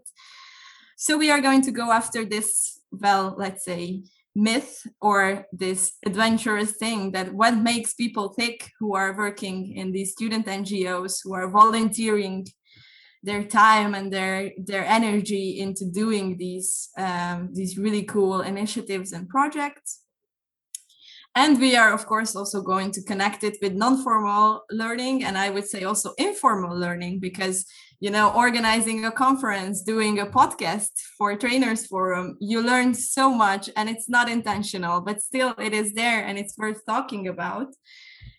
So, 0.96 1.16
we 1.16 1.30
are 1.30 1.40
going 1.40 1.62
to 1.62 1.70
go 1.70 1.90
after 1.92 2.24
this, 2.24 2.80
well, 2.90 3.34
let's 3.38 3.64
say, 3.64 4.02
myth 4.34 4.86
or 5.00 5.46
this 5.52 5.94
adventurous 6.06 6.72
thing 6.72 7.12
that 7.12 7.32
what 7.34 7.56
makes 7.56 7.94
people 7.94 8.28
tick 8.30 8.70
who 8.78 8.94
are 8.94 9.16
working 9.16 9.76
in 9.76 9.92
these 9.92 10.12
student 10.12 10.46
NGOs 10.46 11.20
who 11.24 11.34
are 11.34 11.50
volunteering 11.50 12.46
their 13.22 13.44
time 13.44 13.94
and 13.94 14.12
their 14.12 14.52
their 14.58 14.84
energy 14.84 15.60
into 15.60 15.84
doing 15.84 16.36
these 16.36 16.88
um, 16.96 17.50
these 17.52 17.76
really 17.78 18.02
cool 18.02 18.40
initiatives 18.40 19.12
and 19.12 19.28
projects. 19.28 20.00
And 21.34 21.60
we 21.60 21.76
are 21.76 21.92
of 21.92 22.06
course 22.06 22.34
also 22.34 22.60
going 22.60 22.90
to 22.92 23.02
connect 23.02 23.44
it 23.44 23.56
with 23.62 23.74
non-formal 23.74 24.62
learning 24.72 25.22
and 25.24 25.38
i 25.38 25.48
would 25.48 25.68
say 25.68 25.84
also 25.84 26.12
informal 26.18 26.76
learning 26.76 27.20
because 27.20 27.66
you 28.00 28.10
know 28.10 28.32
organizing 28.34 29.04
a 29.04 29.12
conference 29.12 29.82
doing 29.82 30.18
a 30.18 30.26
podcast 30.26 30.90
for 31.16 31.36
trainers 31.36 31.86
forum 31.86 32.36
you 32.40 32.60
learn 32.60 32.94
so 32.94 33.32
much 33.32 33.70
and 33.76 33.88
it's 33.88 34.08
not 34.08 34.28
intentional 34.28 35.00
but 35.00 35.20
still 35.20 35.54
it 35.58 35.72
is 35.72 35.92
there 35.92 36.24
and 36.24 36.38
it's 36.38 36.56
worth 36.58 36.84
talking 36.86 37.28
about 37.28 37.68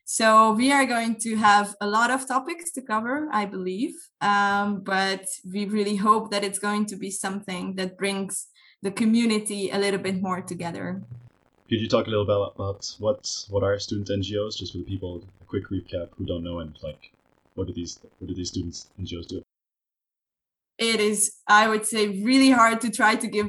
so 0.05 0.53
we 0.53 0.71
are 0.71 0.85
going 0.85 1.15
to 1.15 1.35
have 1.35 1.75
a 1.81 1.87
lot 1.87 2.11
of 2.11 2.27
topics 2.27 2.71
to 2.71 2.81
cover 2.81 3.27
i 3.31 3.45
believe 3.45 3.93
um, 4.21 4.81
but 4.83 5.25
we 5.51 5.65
really 5.65 5.95
hope 5.95 6.31
that 6.31 6.43
it's 6.43 6.59
going 6.59 6.85
to 6.85 6.95
be 6.95 7.09
something 7.09 7.75
that 7.75 7.97
brings 7.97 8.47
the 8.81 8.91
community 8.91 9.69
a 9.69 9.77
little 9.77 9.99
bit 9.99 10.21
more 10.21 10.41
together. 10.41 11.01
Could 11.69 11.79
you 11.79 11.87
talk 11.87 12.07
a 12.07 12.09
little 12.09 12.25
bit 12.25 12.35
about 12.55 12.95
what 12.99 13.45
what 13.49 13.63
are 13.63 13.79
student 13.79 14.09
ngos 14.09 14.57
just 14.57 14.73
for 14.73 14.79
the 14.79 14.83
people 14.83 15.23
a 15.41 15.45
quick 15.45 15.69
recap 15.69 16.09
who 16.17 16.25
don't 16.25 16.43
know 16.43 16.59
and 16.59 16.77
like 16.83 17.11
what 17.55 17.67
do 17.67 17.73
these 17.73 17.99
what 18.19 18.27
do 18.27 18.35
these 18.35 18.49
students 18.49 18.89
ngos 18.99 19.27
do? 19.27 19.41
It 20.77 20.99
is, 20.99 21.35
I 21.47 21.67
would 21.67 21.85
say, 21.85 22.23
really 22.23 22.49
hard 22.49 22.81
to 22.81 22.89
try 22.89 23.15
to 23.15 23.27
give 23.27 23.47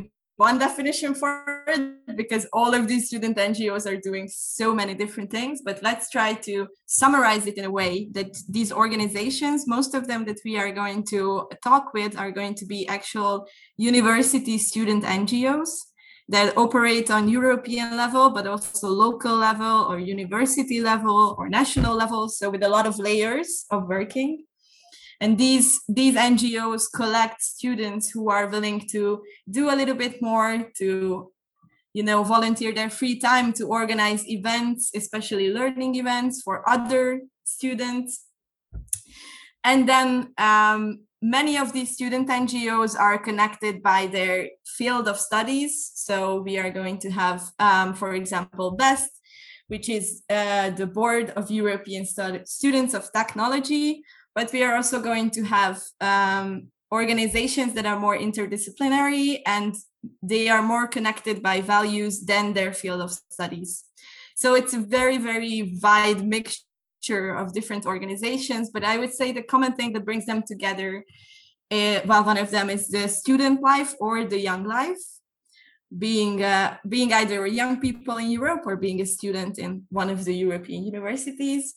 one 0.48 0.58
definition 0.58 1.14
for 1.14 1.30
it 1.68 2.16
because 2.16 2.44
all 2.52 2.74
of 2.74 2.88
these 2.88 3.06
student 3.06 3.36
NGOs 3.36 3.84
are 3.90 4.00
doing 4.08 4.26
so 4.28 4.74
many 4.74 4.94
different 5.02 5.30
things. 5.30 5.62
But 5.68 5.76
let's 5.88 6.10
try 6.10 6.30
to 6.48 6.66
summarize 6.86 7.46
it 7.46 7.56
in 7.60 7.64
a 7.64 7.70
way 7.80 8.08
that 8.16 8.30
these 8.56 8.72
organizations, 8.72 9.68
most 9.76 9.94
of 9.94 10.08
them 10.08 10.24
that 10.24 10.40
we 10.44 10.58
are 10.62 10.72
going 10.72 11.04
to 11.12 11.20
talk 11.62 11.94
with, 11.94 12.18
are 12.18 12.32
going 12.32 12.54
to 12.56 12.66
be 12.66 12.88
actual 12.88 13.46
university 13.76 14.58
student 14.58 15.04
NGOs 15.04 15.72
that 16.28 16.56
operate 16.56 17.08
on 17.16 17.28
European 17.28 17.96
level, 17.96 18.30
but 18.30 18.46
also 18.46 18.88
local 18.88 19.36
level 19.36 19.76
or 19.88 19.98
university 20.16 20.80
level 20.80 21.36
or 21.38 21.48
national 21.48 21.94
level. 21.94 22.28
So 22.28 22.50
with 22.50 22.64
a 22.64 22.72
lot 22.76 22.86
of 22.86 22.98
layers 22.98 23.50
of 23.70 23.86
working 23.86 24.44
and 25.22 25.38
these 25.38 25.80
these 25.88 26.16
ngos 26.16 26.84
collect 26.92 27.40
students 27.40 28.10
who 28.10 28.28
are 28.28 28.48
willing 28.48 28.78
to 28.94 29.22
do 29.48 29.70
a 29.70 29.78
little 29.80 29.94
bit 29.94 30.20
more 30.20 30.52
to 30.76 31.30
you 31.94 32.02
know 32.02 32.24
volunteer 32.24 32.74
their 32.74 32.90
free 32.90 33.16
time 33.18 33.52
to 33.52 33.64
organize 33.68 34.28
events 34.28 34.90
especially 34.94 35.48
learning 35.58 35.94
events 35.94 36.42
for 36.42 36.68
other 36.68 37.22
students. 37.44 38.26
And 39.64 39.88
then 39.88 40.34
um, 40.38 40.82
many 41.20 41.56
of 41.56 41.72
these 41.72 41.94
student 41.94 42.28
ngos 42.28 42.98
are 42.98 43.18
connected 43.18 43.82
by 43.82 44.06
their 44.06 44.48
field 44.66 45.06
of 45.06 45.20
studies. 45.20 45.92
So 45.94 46.40
we 46.40 46.58
are 46.58 46.70
going 46.70 46.98
to 46.98 47.10
have 47.10 47.40
um, 47.58 47.94
for 47.94 48.14
example 48.14 48.72
best 48.72 49.10
which 49.68 49.88
is 49.88 50.22
uh, 50.28 50.68
the 50.70 50.86
board 50.86 51.30
of 51.30 51.50
european 51.50 52.04
Stud- 52.04 52.46
students 52.46 52.92
of 52.92 53.10
technology 53.12 54.02
but 54.34 54.52
we 54.52 54.62
are 54.62 54.74
also 54.74 55.00
going 55.00 55.30
to 55.30 55.42
have 55.44 55.82
um, 56.00 56.68
organizations 56.92 57.72
that 57.74 57.86
are 57.86 57.98
more 57.98 58.16
interdisciplinary 58.16 59.40
and 59.46 59.74
they 60.22 60.48
are 60.48 60.62
more 60.62 60.86
connected 60.86 61.42
by 61.42 61.60
values 61.60 62.24
than 62.24 62.52
their 62.52 62.72
field 62.72 63.00
of 63.00 63.12
studies. 63.30 63.84
So 64.34 64.54
it's 64.54 64.74
a 64.74 64.78
very, 64.78 65.18
very 65.18 65.78
wide 65.82 66.26
mixture 66.26 67.34
of 67.34 67.52
different 67.52 67.86
organizations. 67.86 68.70
But 68.70 68.84
I 68.84 68.98
would 68.98 69.12
say 69.12 69.32
the 69.32 69.42
common 69.42 69.72
thing 69.72 69.92
that 69.92 70.04
brings 70.04 70.26
them 70.26 70.42
together, 70.42 71.04
uh, 71.70 72.00
well, 72.04 72.24
one 72.24 72.38
of 72.38 72.50
them 72.50 72.68
is 72.68 72.88
the 72.88 73.08
student 73.08 73.62
life 73.62 73.94
or 74.00 74.24
the 74.24 74.38
young 74.38 74.64
life. 74.64 75.02
Being 75.96 76.42
uh, 76.42 76.78
being 76.88 77.12
either 77.12 77.46
young 77.46 77.78
people 77.78 78.16
in 78.16 78.30
Europe 78.30 78.62
or 78.64 78.76
being 78.76 79.02
a 79.02 79.04
student 79.04 79.58
in 79.58 79.84
one 79.90 80.08
of 80.08 80.24
the 80.24 80.34
European 80.34 80.84
universities, 80.86 81.74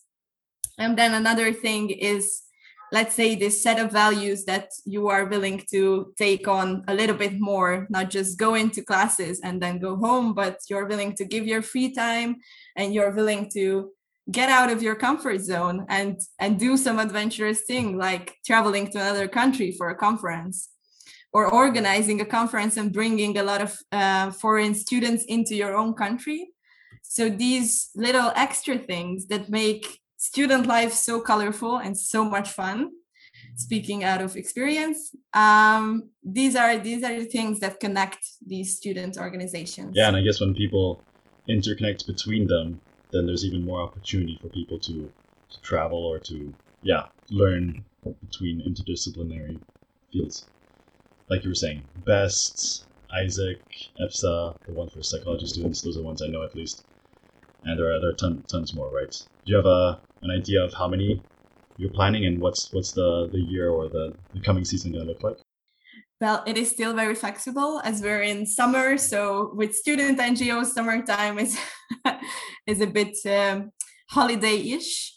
and 0.77 0.97
then 0.97 1.13
another 1.13 1.51
thing 1.51 1.89
is 1.89 2.44
let's 2.91 3.15
say 3.15 3.36
this 3.36 3.63
set 3.63 3.80
of 3.80 3.91
values 3.91 4.45
that 4.45 4.69
you 4.86 5.08
are 5.08 5.26
willing 5.26 5.63
to 5.71 6.13
take 6.17 6.48
on 6.48 6.84
a 6.88 6.93
little 6.93 7.15
bit 7.15 7.39
more 7.39 7.88
not 7.89 8.10
just 8.10 8.38
go 8.38 8.56
into 8.56 8.82
classes 8.82 9.41
and 9.43 9.62
then 9.62 9.80
go 9.80 9.95
home 9.95 10.34
but 10.34 10.60
you're 10.69 10.86
willing 10.86 11.15
to 11.15 11.26
give 11.26 11.45
your 11.48 11.62
free 11.62 11.91
time 11.91 12.36
and 12.76 12.93
you're 12.93 13.12
willing 13.12 13.50
to 13.50 13.91
get 14.32 14.50
out 14.50 14.71
of 14.71 14.82
your 14.82 14.95
comfort 14.95 15.39
zone 15.39 15.86
and 15.89 16.19
and 16.39 16.60
do 16.60 16.78
some 16.78 17.00
adventurous 17.00 17.62
thing 17.62 17.98
like 17.98 18.36
traveling 18.45 18.88
to 18.91 18.98
another 19.00 19.28
country 19.28 19.71
for 19.71 19.89
a 19.89 19.95
conference 19.95 20.69
or 21.36 21.52
organizing 21.52 22.21
a 22.21 22.26
conference 22.26 22.78
and 22.78 22.93
bringing 22.93 23.38
a 23.38 23.43
lot 23.43 23.62
of 23.62 23.78
uh, 23.91 24.32
foreign 24.32 24.74
students 24.74 25.26
into 25.26 25.54
your 25.54 25.76
own 25.76 25.93
country. 25.93 26.48
So 27.02 27.28
these 27.28 27.89
little 27.93 28.32
extra 28.38 28.78
things 28.78 29.28
that 29.28 29.50
make 29.50 30.00
student 30.36 30.65
life 30.67 30.91
so 30.91 31.21
colorful 31.21 31.78
and 31.78 31.98
so 31.98 32.26
much 32.26 32.50
fun 32.50 32.91
speaking 33.56 34.04
out 34.04 34.21
of 34.21 34.36
experience. 34.36 35.15
Um, 35.34 36.10
these 36.38 36.58
are 36.58 36.78
these 36.78 37.02
are 37.08 37.15
the 37.21 37.30
things 37.38 37.62
that 37.62 37.80
connect 37.80 38.21
these 38.45 38.76
student 38.76 39.13
organizations. 39.17 39.91
Yeah 39.95 40.10
and 40.10 40.17
i 40.19 40.21
guess 40.26 40.41
when 40.41 40.54
people 40.54 40.88
interconnect 41.56 42.02
between 42.13 42.43
them 42.54 42.67
then 43.12 43.26
there's 43.28 43.45
even 43.50 43.63
more 43.69 43.82
opportunity 43.88 44.38
for 44.41 44.50
people 44.50 44.78
to, 44.88 44.95
to 45.52 45.58
travel 45.69 46.02
or 46.12 46.17
to 46.32 46.38
yeah 46.91 47.04
learn 47.41 47.63
between 48.26 48.56
interdisciplinary 48.67 49.58
fields. 50.12 50.38
Like 51.30 51.43
you 51.43 51.52
were 51.52 51.62
saying 51.65 51.82
best 52.13 52.88
isaac 53.21 53.62
EFPSA 54.02 54.36
the 54.65 54.74
one 54.82 54.89
for 54.89 55.02
psychology 55.02 55.48
students 55.48 55.82
those 55.82 55.95
are 55.95 56.02
the 56.02 56.10
ones 56.12 56.21
i 56.21 56.28
know 56.28 56.43
at 56.43 56.56
least. 56.62 56.78
And 57.67 57.80
there 57.80 57.89
are, 57.93 58.00
there 58.02 58.12
are 58.12 58.19
ton, 58.24 58.43
tons 58.52 58.76
more 58.76 58.89
right? 59.00 59.15
Do 59.45 59.52
you 59.52 59.56
have 59.56 59.65
a 59.65 60.02
an 60.25 60.31
idea 60.31 60.61
of 60.63 60.73
how 60.73 60.88
many 60.88 61.21
you're 61.77 61.95
planning 61.99 62.25
and 62.25 62.39
what's 62.39 62.71
what's 62.73 62.91
the 62.91 63.29
the 63.31 63.39
year 63.39 63.69
or 63.69 63.89
the, 63.89 64.13
the 64.33 64.41
coming 64.41 64.65
season 64.65 64.91
going 64.91 65.05
to 65.05 65.11
look 65.11 65.23
like? 65.23 65.38
Well, 66.21 66.43
it 66.47 66.57
is 66.57 66.71
still 66.71 66.93
very 66.93 67.15
flexible 67.15 67.81
as 67.83 68.01
we're 68.01 68.21
in 68.21 68.45
summer. 68.45 68.97
So 68.97 69.51
with 69.53 69.75
student 69.75 70.17
NGOs, 70.19 70.67
summertime 70.67 71.38
is 71.39 71.59
is 72.67 72.81
a 72.81 72.88
bit 72.88 73.15
um, 73.25 73.71
holiday-ish. 74.09 75.13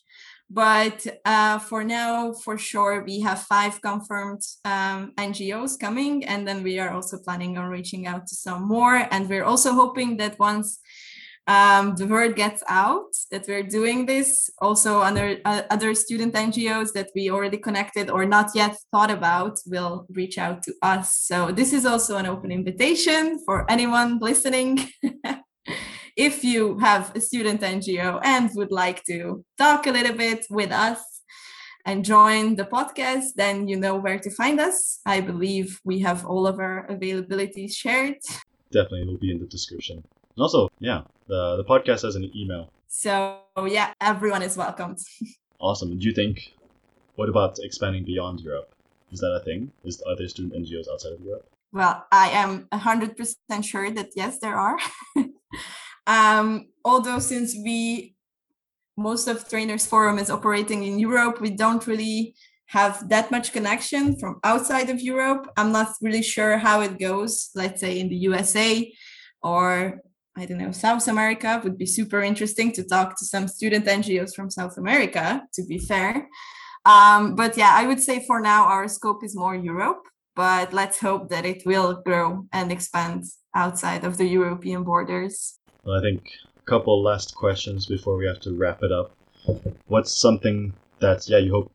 But 0.50 1.06
uh, 1.26 1.58
for 1.58 1.84
now, 1.84 2.32
for 2.32 2.56
sure, 2.56 3.04
we 3.04 3.20
have 3.20 3.42
five 3.42 3.82
confirmed 3.82 4.40
um, 4.64 5.12
NGOs 5.18 5.78
coming, 5.78 6.24
and 6.24 6.48
then 6.48 6.62
we 6.62 6.78
are 6.80 6.90
also 6.90 7.18
planning 7.18 7.58
on 7.58 7.68
reaching 7.68 8.06
out 8.06 8.26
to 8.28 8.34
some 8.34 8.66
more. 8.66 9.06
And 9.10 9.28
we're 9.28 9.44
also 9.44 9.74
hoping 9.74 10.16
that 10.16 10.38
once 10.38 10.80
um, 11.48 11.96
the 11.96 12.06
word 12.06 12.36
gets 12.36 12.62
out 12.68 13.08
that 13.30 13.46
we're 13.48 13.62
doing 13.62 14.04
this 14.04 14.50
also 14.60 15.00
under 15.00 15.38
uh, 15.46 15.62
other 15.70 15.94
student 15.94 16.34
ngos 16.34 16.92
that 16.92 17.08
we 17.14 17.30
already 17.30 17.56
connected 17.56 18.10
or 18.10 18.26
not 18.26 18.50
yet 18.54 18.76
thought 18.92 19.10
about 19.10 19.58
will 19.66 20.06
reach 20.10 20.36
out 20.36 20.62
to 20.64 20.74
us. 20.82 21.16
So 21.16 21.50
this 21.50 21.72
is 21.72 21.86
also 21.86 22.18
an 22.18 22.26
open 22.26 22.52
invitation 22.52 23.42
for 23.44 23.64
anyone 23.70 24.18
listening. 24.20 24.78
If 26.16 26.42
you 26.42 26.78
have 26.80 27.14
a 27.14 27.20
student 27.20 27.60
ngo 27.60 28.20
and 28.24 28.50
would 28.56 28.72
like 28.72 29.04
to 29.04 29.44
talk 29.56 29.86
a 29.86 29.92
little 29.92 30.16
bit 30.16 30.46
with 30.50 30.72
us 30.72 31.00
and 31.86 32.04
join 32.04 32.56
the 32.56 32.64
podcast 32.64 33.28
then 33.36 33.68
you 33.68 33.76
know 33.76 33.96
where 33.96 34.18
to 34.18 34.30
find 34.30 34.58
us. 34.58 34.98
I 35.06 35.20
believe 35.20 35.78
we 35.84 36.00
have 36.00 36.26
all 36.26 36.46
of 36.48 36.58
our 36.58 36.88
availabilities 36.90 37.72
shared. 37.76 38.18
Definitely 38.72 39.02
it'll 39.02 39.18
be 39.18 39.30
in 39.30 39.38
the 39.38 39.46
description 39.46 40.02
and 40.38 40.42
also, 40.44 40.68
yeah, 40.78 41.02
the 41.26 41.56
the 41.56 41.64
podcast 41.64 42.02
has 42.02 42.14
an 42.14 42.30
email. 42.32 42.70
So 42.86 43.40
yeah, 43.66 43.92
everyone 44.00 44.42
is 44.42 44.56
welcomed. 44.56 44.98
awesome. 45.58 45.98
Do 45.98 46.06
you 46.06 46.14
think? 46.14 46.54
What 47.16 47.28
about 47.28 47.58
expanding 47.58 48.04
beyond 48.04 48.38
Europe? 48.40 48.72
Is 49.10 49.18
that 49.18 49.34
a 49.34 49.40
thing? 49.44 49.72
Is 49.82 50.00
are 50.06 50.14
there 50.14 50.28
student 50.28 50.54
NGOs 50.54 50.86
outside 50.92 51.14
of 51.14 51.20
Europe? 51.20 51.50
Well, 51.72 52.06
I 52.12 52.28
am 52.30 52.68
hundred 52.72 53.16
percent 53.16 53.64
sure 53.64 53.90
that 53.90 54.10
yes, 54.14 54.38
there 54.38 54.54
are. 54.54 54.78
um, 56.06 56.68
although 56.84 57.18
since 57.18 57.56
we 57.56 58.14
most 58.96 59.26
of 59.26 59.48
Trainers 59.48 59.86
Forum 59.86 60.18
is 60.18 60.30
operating 60.30 60.84
in 60.84 60.98
Europe. 60.98 61.40
We 61.40 61.50
don't 61.50 61.86
really 61.86 62.34
have 62.66 63.08
that 63.08 63.30
much 63.30 63.52
connection 63.52 64.18
from 64.18 64.40
outside 64.44 64.90
of 64.90 65.00
Europe. 65.00 65.50
I'm 65.56 65.72
not 65.72 65.94
really 66.02 66.22
sure 66.22 66.58
how 66.58 66.80
it 66.80 66.98
goes, 66.98 67.50
let's 67.54 67.80
say 67.80 68.00
in 68.00 68.08
the 68.08 68.16
USA 68.16 68.92
or 69.40 70.02
I 70.38 70.46
don't 70.46 70.58
know, 70.58 70.70
South 70.70 71.08
America 71.08 71.60
would 71.64 71.76
be 71.76 71.86
super 71.86 72.20
interesting 72.22 72.70
to 72.72 72.84
talk 72.84 73.18
to 73.18 73.24
some 73.24 73.48
student 73.48 73.86
NGOs 73.86 74.36
from 74.36 74.50
South 74.50 74.78
America, 74.78 75.42
to 75.54 75.64
be 75.66 75.78
fair. 75.78 76.28
Um, 76.84 77.34
but 77.34 77.56
yeah, 77.56 77.72
I 77.74 77.86
would 77.86 78.00
say 78.00 78.24
for 78.24 78.40
now 78.40 78.66
our 78.66 78.86
scope 78.86 79.24
is 79.24 79.34
more 79.34 79.56
Europe, 79.56 80.06
but 80.36 80.72
let's 80.72 81.00
hope 81.00 81.28
that 81.30 81.44
it 81.44 81.66
will 81.66 82.02
grow 82.06 82.46
and 82.52 82.70
expand 82.70 83.24
outside 83.54 84.04
of 84.04 84.16
the 84.16 84.26
European 84.26 84.84
borders. 84.84 85.58
Well, 85.84 85.98
I 85.98 86.02
think 86.02 86.30
a 86.56 86.70
couple 86.70 87.02
last 87.02 87.34
questions 87.34 87.86
before 87.86 88.16
we 88.16 88.26
have 88.26 88.40
to 88.40 88.54
wrap 88.54 88.84
it 88.84 88.92
up. 88.92 89.16
What's 89.86 90.16
something 90.16 90.72
that, 91.00 91.28
yeah, 91.28 91.38
you 91.38 91.50
hope 91.50 91.72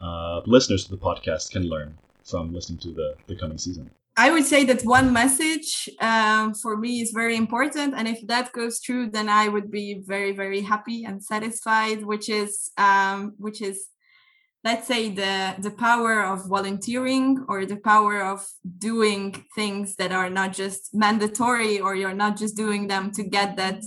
uh, 0.00 0.40
listeners 0.46 0.84
to 0.84 0.90
the 0.92 0.98
podcast 0.98 1.50
can 1.50 1.68
learn 1.68 1.98
from 2.24 2.54
listening 2.54 2.78
to 2.78 2.92
the, 2.92 3.16
the 3.26 3.34
coming 3.34 3.58
season? 3.58 3.90
I 4.16 4.30
would 4.30 4.44
say 4.44 4.64
that 4.64 4.82
one 4.82 5.12
message 5.12 5.88
um, 6.00 6.54
for 6.54 6.76
me 6.76 7.00
is 7.00 7.10
very 7.10 7.36
important, 7.36 7.94
and 7.96 8.06
if 8.06 8.24
that 8.28 8.52
goes 8.52 8.78
through, 8.78 9.10
then 9.10 9.28
I 9.28 9.48
would 9.48 9.70
be 9.72 10.02
very, 10.06 10.32
very 10.32 10.60
happy 10.60 11.04
and 11.04 11.22
satisfied. 11.22 12.04
Which 12.04 12.28
is, 12.28 12.70
um, 12.78 13.34
which 13.38 13.60
is, 13.60 13.88
let's 14.62 14.86
say 14.86 15.10
the 15.10 15.56
the 15.58 15.72
power 15.72 16.22
of 16.22 16.48
volunteering 16.48 17.44
or 17.48 17.66
the 17.66 17.76
power 17.76 18.22
of 18.22 18.46
doing 18.78 19.44
things 19.56 19.96
that 19.96 20.12
are 20.12 20.30
not 20.30 20.52
just 20.52 20.94
mandatory, 20.94 21.80
or 21.80 21.96
you're 21.96 22.14
not 22.14 22.36
just 22.36 22.56
doing 22.56 22.86
them 22.86 23.10
to 23.12 23.24
get 23.24 23.56
that 23.56 23.82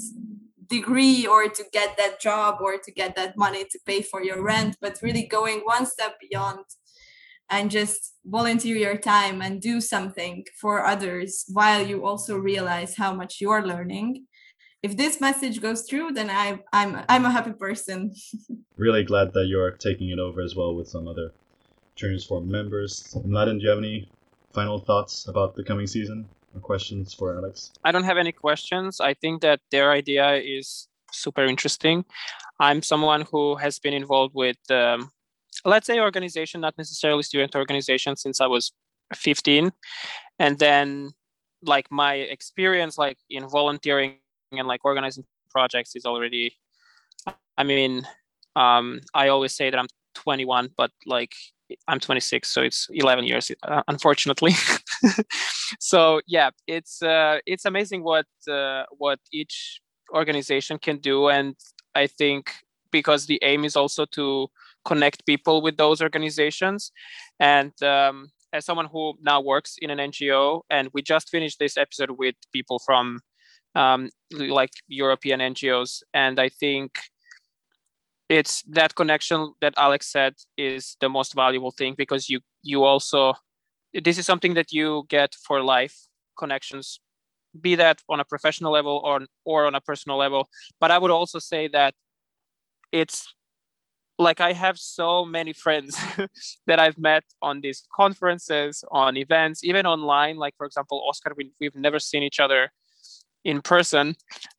degree 0.70 1.26
or 1.26 1.48
to 1.48 1.64
get 1.72 1.96
that 1.98 2.20
job 2.20 2.58
or 2.62 2.78
to 2.78 2.92
get 2.92 3.16
that 3.16 3.38
money 3.38 3.64
to 3.64 3.80
pay 3.86 4.02
for 4.02 4.22
your 4.22 4.44
rent, 4.44 4.76
but 4.82 5.00
really 5.02 5.26
going 5.26 5.60
one 5.60 5.86
step 5.86 6.16
beyond 6.20 6.60
and 7.50 7.72
just 7.72 8.16
volunteer 8.26 8.76
your 8.76 8.98
time 8.98 9.42
and 9.42 9.62
do 9.62 9.80
something 9.80 10.44
for 10.60 10.86
others 10.86 11.46
while 11.50 11.86
you 11.86 12.06
also 12.06 12.38
realize 12.38 12.96
how 12.96 13.14
much 13.14 13.40
you're 13.40 13.66
learning. 13.66 14.26
If 14.84 14.96
this 14.96 15.20
message 15.20 15.62
goes 15.62 15.84
through 15.90 16.12
then 16.12 16.30
I, 16.30 16.60
i'm 16.72 17.04
i'm 17.10 17.26
a 17.26 17.32
happy 17.32 17.54
person. 17.54 18.14
Really 18.78 19.04
glad 19.04 19.34
that 19.34 19.48
you're 19.48 19.72
taking 19.72 20.10
it 20.12 20.20
over 20.20 20.40
as 20.40 20.56
well 20.56 20.76
with 20.76 20.88
some 20.88 21.08
other 21.08 21.32
trainers 21.96 22.24
forum 22.24 22.48
members. 22.48 23.18
Mladen, 23.26 23.58
do 23.58 23.64
you 23.64 23.70
have 23.70 23.80
any 23.80 24.08
final 24.54 24.78
thoughts 24.78 25.28
about 25.28 25.56
the 25.56 25.64
coming 25.64 25.88
season 25.88 26.30
or 26.54 26.62
questions 26.62 27.12
for 27.12 27.36
alex? 27.36 27.72
I 27.84 27.92
don't 27.92 28.04
have 28.04 28.18
any 28.18 28.32
questions. 28.32 29.02
I 29.02 29.16
think 29.16 29.42
that 29.42 29.62
their 29.72 29.92
idea 29.92 30.36
is 30.36 30.88
super 31.12 31.44
interesting. 31.44 32.06
I'm 32.60 32.82
someone 32.82 33.26
who 33.32 33.56
has 33.56 33.80
been 33.80 33.94
involved 33.94 34.36
with 34.36 34.58
um, 34.70 35.10
let's 35.66 35.88
say 35.88 36.00
organization, 36.00 36.62
not 36.62 36.78
necessarily 36.78 37.24
student 37.24 37.56
organization, 37.56 38.16
since 38.16 38.42
I 38.42 38.48
was 38.48 38.72
15. 39.14 39.72
And 40.40 40.60
then 40.60 41.12
like 41.64 41.88
my 41.92 42.16
experience 42.16 42.98
like 42.98 43.18
in 43.30 43.48
volunteering 43.50 44.18
and 44.52 44.68
like 44.68 44.86
organizing 44.86 45.26
projects 45.50 45.96
is 45.96 46.06
already 46.06 46.54
I 47.58 47.64
mean, 47.64 48.08
um, 48.56 49.02
I 49.14 49.30
always 49.30 49.56
say 49.56 49.70
that 49.70 49.80
I'm 49.80 49.88
21, 50.14 50.70
but 50.78 50.92
like 51.06 51.34
I'm 51.88 52.00
26, 52.00 52.48
so 52.48 52.62
it's 52.62 52.88
11 52.92 53.26
years, 53.26 53.52
uh, 53.64 53.82
unfortunately. 53.88 54.54
so 55.80 56.22
yeah, 56.28 56.52
it's 56.68 57.02
uh, 57.02 57.40
it's 57.46 57.66
amazing 57.66 58.04
what 58.04 58.28
uh, 58.50 58.84
what 58.98 59.20
each 59.34 59.82
organization 60.14 60.78
can 60.78 61.00
do, 61.00 61.30
and 61.30 61.56
I 61.96 62.08
think 62.08 62.52
because 62.92 63.26
the 63.26 63.40
aim 63.42 63.66
is 63.66 63.76
also 63.76 64.06
to 64.06 64.48
connect 64.88 65.26
people 65.26 65.62
with 65.62 65.78
those 65.78 66.02
organizations. 66.02 66.92
And 67.40 67.74
um, 67.84 68.30
as 68.54 68.66
someone 68.66 68.88
who 68.92 69.14
now 69.22 69.42
works 69.42 69.76
in 69.80 69.90
an 69.90 70.00
NGO, 70.00 70.62
and 70.70 70.90
we 70.94 71.02
just 71.02 71.30
finished 71.30 71.60
this 71.60 71.78
episode 71.78 72.12
with 72.18 72.36
people 72.54 72.80
from 72.80 73.20
um, 73.76 74.10
like 74.32 74.72
European 74.88 75.40
NGOs, 75.40 76.02
and 76.14 76.40
I 76.40 76.50
think 76.50 76.92
it's 78.30 78.64
that 78.64 78.96
connection 78.96 79.54
that 79.62 79.74
Alex 79.78 80.12
said 80.12 80.34
is 80.58 80.98
the 81.00 81.10
most 81.10 81.36
valuable 81.36 81.72
thing 81.72 81.96
because 81.98 82.30
you 82.30 82.40
you 82.64 82.84
also 82.84 83.34
this 83.94 84.18
is 84.18 84.26
something 84.26 84.54
that 84.54 84.72
you 84.72 85.06
get 85.08 85.36
for 85.48 85.64
life 85.64 85.96
connections 86.38 87.00
be 87.62 87.76
that 87.76 88.02
on 88.10 88.20
a 88.20 88.26
professional 88.26 88.72
level 88.72 89.02
or 89.04 89.22
or 89.46 89.66
on 89.66 89.76
a 89.76 89.82
personal 89.82 90.18
level 90.18 90.50
but 90.80 90.92
i 90.92 90.98
would 90.98 91.10
also 91.10 91.40
say 91.40 91.68
that 91.68 91.94
it's 92.92 93.34
like 94.20 94.42
I 94.42 94.54
have 94.54 94.78
so 94.78 95.26
many 95.26 95.54
friends 95.54 95.98
that 96.68 96.80
I've 96.80 96.98
met 96.98 97.24
on 97.42 97.62
these 97.62 97.84
conferences, 97.96 98.84
on 98.92 99.18
events, 99.18 99.64
even 99.64 99.86
online. 99.86 100.38
Like 100.38 100.56
for 100.58 100.66
example, 100.66 101.04
Oskar, 101.08 101.34
we, 101.38 101.52
we've 101.60 101.76
never 101.76 102.00
seen 102.00 102.24
each 102.24 102.40
other 102.40 102.72
in 103.46 103.62
person, 103.62 104.16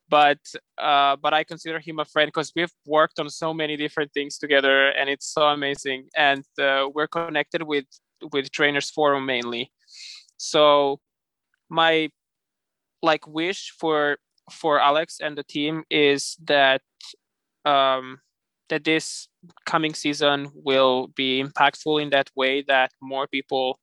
but 0.08 0.38
uh, 0.78 1.16
but 1.16 1.34
I 1.34 1.44
consider 1.44 1.80
him 1.80 1.98
a 1.98 2.04
friend 2.04 2.28
because 2.28 2.52
we've 2.54 2.72
worked 2.86 3.18
on 3.18 3.28
so 3.28 3.52
many 3.52 3.76
different 3.76 4.12
things 4.12 4.38
together, 4.38 4.88
and 4.90 5.10
it's 5.10 5.26
so 5.26 5.42
amazing. 5.42 6.08
And 6.16 6.44
uh, 6.60 6.88
we're 6.94 7.08
connected 7.08 7.62
with 7.62 7.86
with 8.32 8.50
Trainers 8.50 8.90
Forum 8.90 9.26
mainly. 9.26 9.72
So 10.36 11.00
my 11.68 12.10
like 13.02 13.26
wish 13.26 13.72
for 13.78 14.18
for 14.50 14.80
Alex 14.80 15.18
and 15.20 15.36
the 15.36 15.42
team 15.42 15.84
is 15.90 16.36
that 16.44 16.80
um, 17.64 18.20
that 18.68 18.84
this 18.84 19.28
coming 19.64 19.94
season 19.94 20.50
will 20.54 21.08
be 21.08 21.42
impactful 21.42 22.02
in 22.02 22.10
that 22.10 22.30
way 22.36 22.62
that 22.62 22.92
more 23.00 23.26
people 23.26 23.78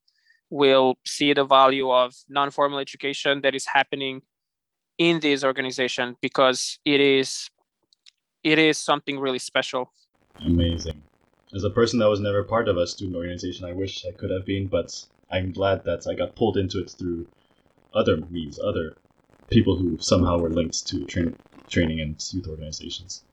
will 0.49 0.95
see 1.05 1.33
the 1.33 1.43
value 1.43 1.91
of 1.91 2.13
non-formal 2.29 2.79
education 2.79 3.41
that 3.41 3.55
is 3.55 3.65
happening 3.65 4.21
in 4.97 5.19
this 5.19 5.43
organization 5.43 6.15
because 6.21 6.79
it 6.85 7.01
is 7.01 7.49
it 8.43 8.59
is 8.59 8.77
something 8.77 9.19
really 9.19 9.39
special. 9.39 9.91
Amazing. 10.45 11.01
As 11.53 11.63
a 11.63 11.69
person 11.69 11.99
that 11.99 12.09
was 12.09 12.19
never 12.19 12.43
part 12.43 12.67
of 12.67 12.77
a 12.77 12.85
student 12.85 13.15
organization 13.15 13.65
i 13.65 13.71
wish 13.71 14.05
i 14.05 14.11
could 14.11 14.29
have 14.29 14.45
been 14.45 14.67
but 14.67 15.05
i'm 15.31 15.51
glad 15.51 15.83
that 15.85 16.05
i 16.07 16.13
got 16.13 16.35
pulled 16.35 16.57
into 16.57 16.79
it 16.79 16.89
through 16.89 17.27
other 17.93 18.17
means 18.29 18.59
other 18.59 18.97
people 19.49 19.77
who 19.77 19.97
somehow 19.99 20.37
were 20.37 20.49
linked 20.49 20.85
to 20.87 21.05
train, 21.05 21.35
training 21.69 22.01
and 22.01 22.21
youth 22.33 22.47
organizations 22.47 23.23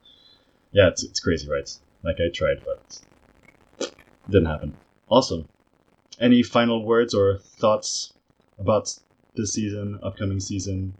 yeah, 0.72 0.88
it's, 0.88 1.04
it's 1.04 1.20
crazy, 1.20 1.48
right? 1.48 1.68
Like 2.02 2.16
I 2.20 2.28
tried, 2.35 2.64
but 2.64 3.00
didn't 4.28 4.46
happen. 4.46 4.76
Awesome. 5.08 5.48
Any 6.20 6.42
final 6.42 6.85
words 6.85 7.14
or 7.14 7.38
thoughts 7.38 8.12
about 8.58 8.94
this 9.35 9.52
season, 9.52 9.98
upcoming 10.02 10.40
season, 10.40 10.94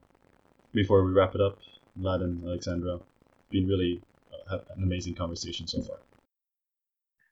before 0.73 1.05
we 1.05 1.13
wrap 1.13 1.35
it 1.35 1.41
up? 1.41 1.59
Vlad 1.99 2.23
and 2.23 2.43
Alexandra, 2.45 2.99
been 3.51 3.67
really 3.67 4.01
uh, 4.51 4.59
an 4.77 4.83
amazing 4.83 5.15
conversation 5.15 5.67
so 5.67 5.83
far. 5.83 5.99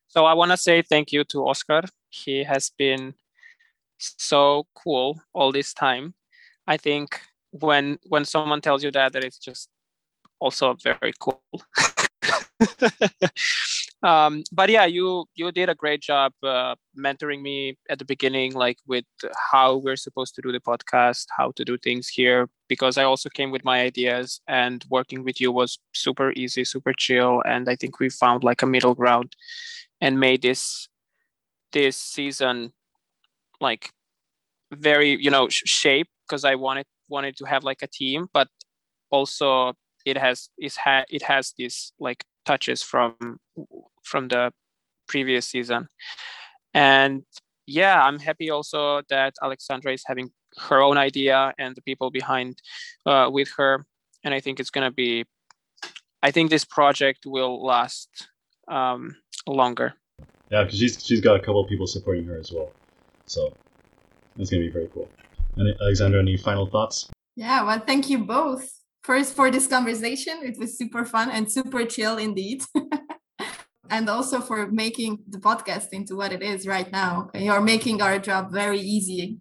So 0.08 0.24
I 0.24 0.34
want 0.34 0.50
to 0.50 0.56
say 0.56 0.82
thank 0.82 1.12
you 1.12 1.24
to 1.24 1.48
Oskar. 1.48 1.82
He 2.10 2.44
has 2.44 2.70
been 2.76 3.14
so 3.98 4.66
cool 4.74 5.20
all 5.32 5.52
this 5.52 5.72
time. 5.72 6.14
I 6.66 6.76
think 6.76 7.20
when 7.52 7.98
when 8.08 8.24
someone 8.24 8.60
tells 8.60 8.84
you 8.84 8.90
that, 8.92 9.12
that 9.12 9.24
it's 9.24 9.38
just 9.38 9.68
also 10.40 10.74
very 10.74 11.12
cool. 11.18 11.42
um, 14.02 14.42
but 14.52 14.70
yeah, 14.70 14.84
you 14.84 15.24
you 15.34 15.52
did 15.52 15.68
a 15.68 15.74
great 15.74 16.00
job 16.00 16.32
uh, 16.42 16.74
mentoring 16.98 17.42
me 17.42 17.76
at 17.88 17.98
the 17.98 18.04
beginning, 18.04 18.52
like 18.54 18.78
with 18.86 19.04
how 19.52 19.76
we're 19.76 19.96
supposed 19.96 20.34
to 20.34 20.42
do 20.42 20.52
the 20.52 20.60
podcast, 20.60 21.26
how 21.36 21.52
to 21.52 21.64
do 21.64 21.76
things 21.78 22.08
here. 22.08 22.48
Because 22.68 22.98
I 22.98 23.04
also 23.04 23.28
came 23.28 23.50
with 23.50 23.64
my 23.64 23.80
ideas, 23.80 24.40
and 24.48 24.84
working 24.90 25.24
with 25.24 25.40
you 25.40 25.52
was 25.52 25.78
super 25.92 26.32
easy, 26.36 26.64
super 26.64 26.92
chill, 26.92 27.42
and 27.46 27.68
I 27.68 27.76
think 27.76 27.98
we 28.00 28.08
found 28.10 28.44
like 28.44 28.62
a 28.62 28.66
middle 28.66 28.94
ground, 28.94 29.34
and 30.00 30.20
made 30.20 30.42
this 30.42 30.88
this 31.72 31.96
season 31.96 32.72
like 33.60 33.90
very 34.72 35.20
you 35.20 35.30
know 35.30 35.48
shape 35.48 36.08
because 36.26 36.44
I 36.44 36.54
wanted 36.54 36.86
wanted 37.08 37.36
to 37.36 37.44
have 37.44 37.64
like 37.64 37.82
a 37.82 37.88
team, 37.88 38.28
but 38.32 38.48
also 39.10 39.74
it 40.06 40.16
has 40.16 40.48
it, 40.58 40.74
ha- 40.76 41.04
it 41.10 41.22
has 41.22 41.52
this 41.58 41.92
like 41.98 42.24
touches 42.44 42.82
from 42.82 43.38
from 44.02 44.28
the 44.28 44.52
previous 45.06 45.46
season. 45.46 45.88
And 46.74 47.24
yeah 47.70 48.02
i'm 48.02 48.18
happy 48.18 48.50
also 48.50 49.00
that 49.08 49.32
alexandra 49.42 49.92
is 49.92 50.02
having 50.04 50.28
her 50.58 50.82
own 50.82 50.98
idea 50.98 51.54
and 51.58 51.76
the 51.76 51.82
people 51.82 52.10
behind 52.10 52.60
uh, 53.06 53.28
with 53.32 53.48
her. 53.56 53.86
And 54.24 54.34
i 54.34 54.40
think 54.40 54.60
it's 54.60 54.70
going 54.70 54.88
to 54.90 54.94
be 54.94 55.24
i 56.22 56.30
think 56.30 56.50
this 56.50 56.64
project 56.64 57.20
will 57.26 57.64
last 57.64 58.08
um, 58.68 59.16
longer. 59.46 59.94
Yeah 60.50 60.64
because 60.64 60.78
she's 60.78 61.04
she's 61.04 61.20
got 61.20 61.36
a 61.36 61.40
couple 61.40 61.60
of 61.62 61.68
people 61.68 61.86
supporting 61.86 62.24
her 62.26 62.38
as 62.38 62.52
well. 62.52 62.70
So 63.26 63.52
it's 64.38 64.50
going 64.50 64.62
to 64.62 64.68
be 64.68 64.72
very 64.72 64.88
cool. 64.88 65.08
And 65.56 65.74
alexandra 65.80 66.20
any 66.20 66.36
final 66.36 66.66
thoughts? 66.66 67.10
Yeah 67.36 67.62
well 67.64 67.80
thank 67.80 68.10
you 68.10 68.18
both 68.18 68.79
first 69.02 69.34
for 69.34 69.50
this 69.50 69.66
conversation. 69.66 70.40
It 70.42 70.58
was 70.58 70.76
super 70.76 71.04
fun 71.04 71.30
and 71.30 71.50
super 71.50 71.84
chill 71.84 72.18
indeed. 72.18 72.62
and 73.90 74.08
also 74.08 74.40
for 74.40 74.68
making 74.68 75.18
the 75.28 75.38
podcast 75.38 75.88
into 75.92 76.16
what 76.16 76.32
it 76.32 76.42
is 76.42 76.66
right 76.66 76.90
now. 76.92 77.28
You're 77.34 77.60
making 77.60 78.00
our 78.00 78.18
job 78.18 78.52
very 78.52 78.78
easy 78.78 79.40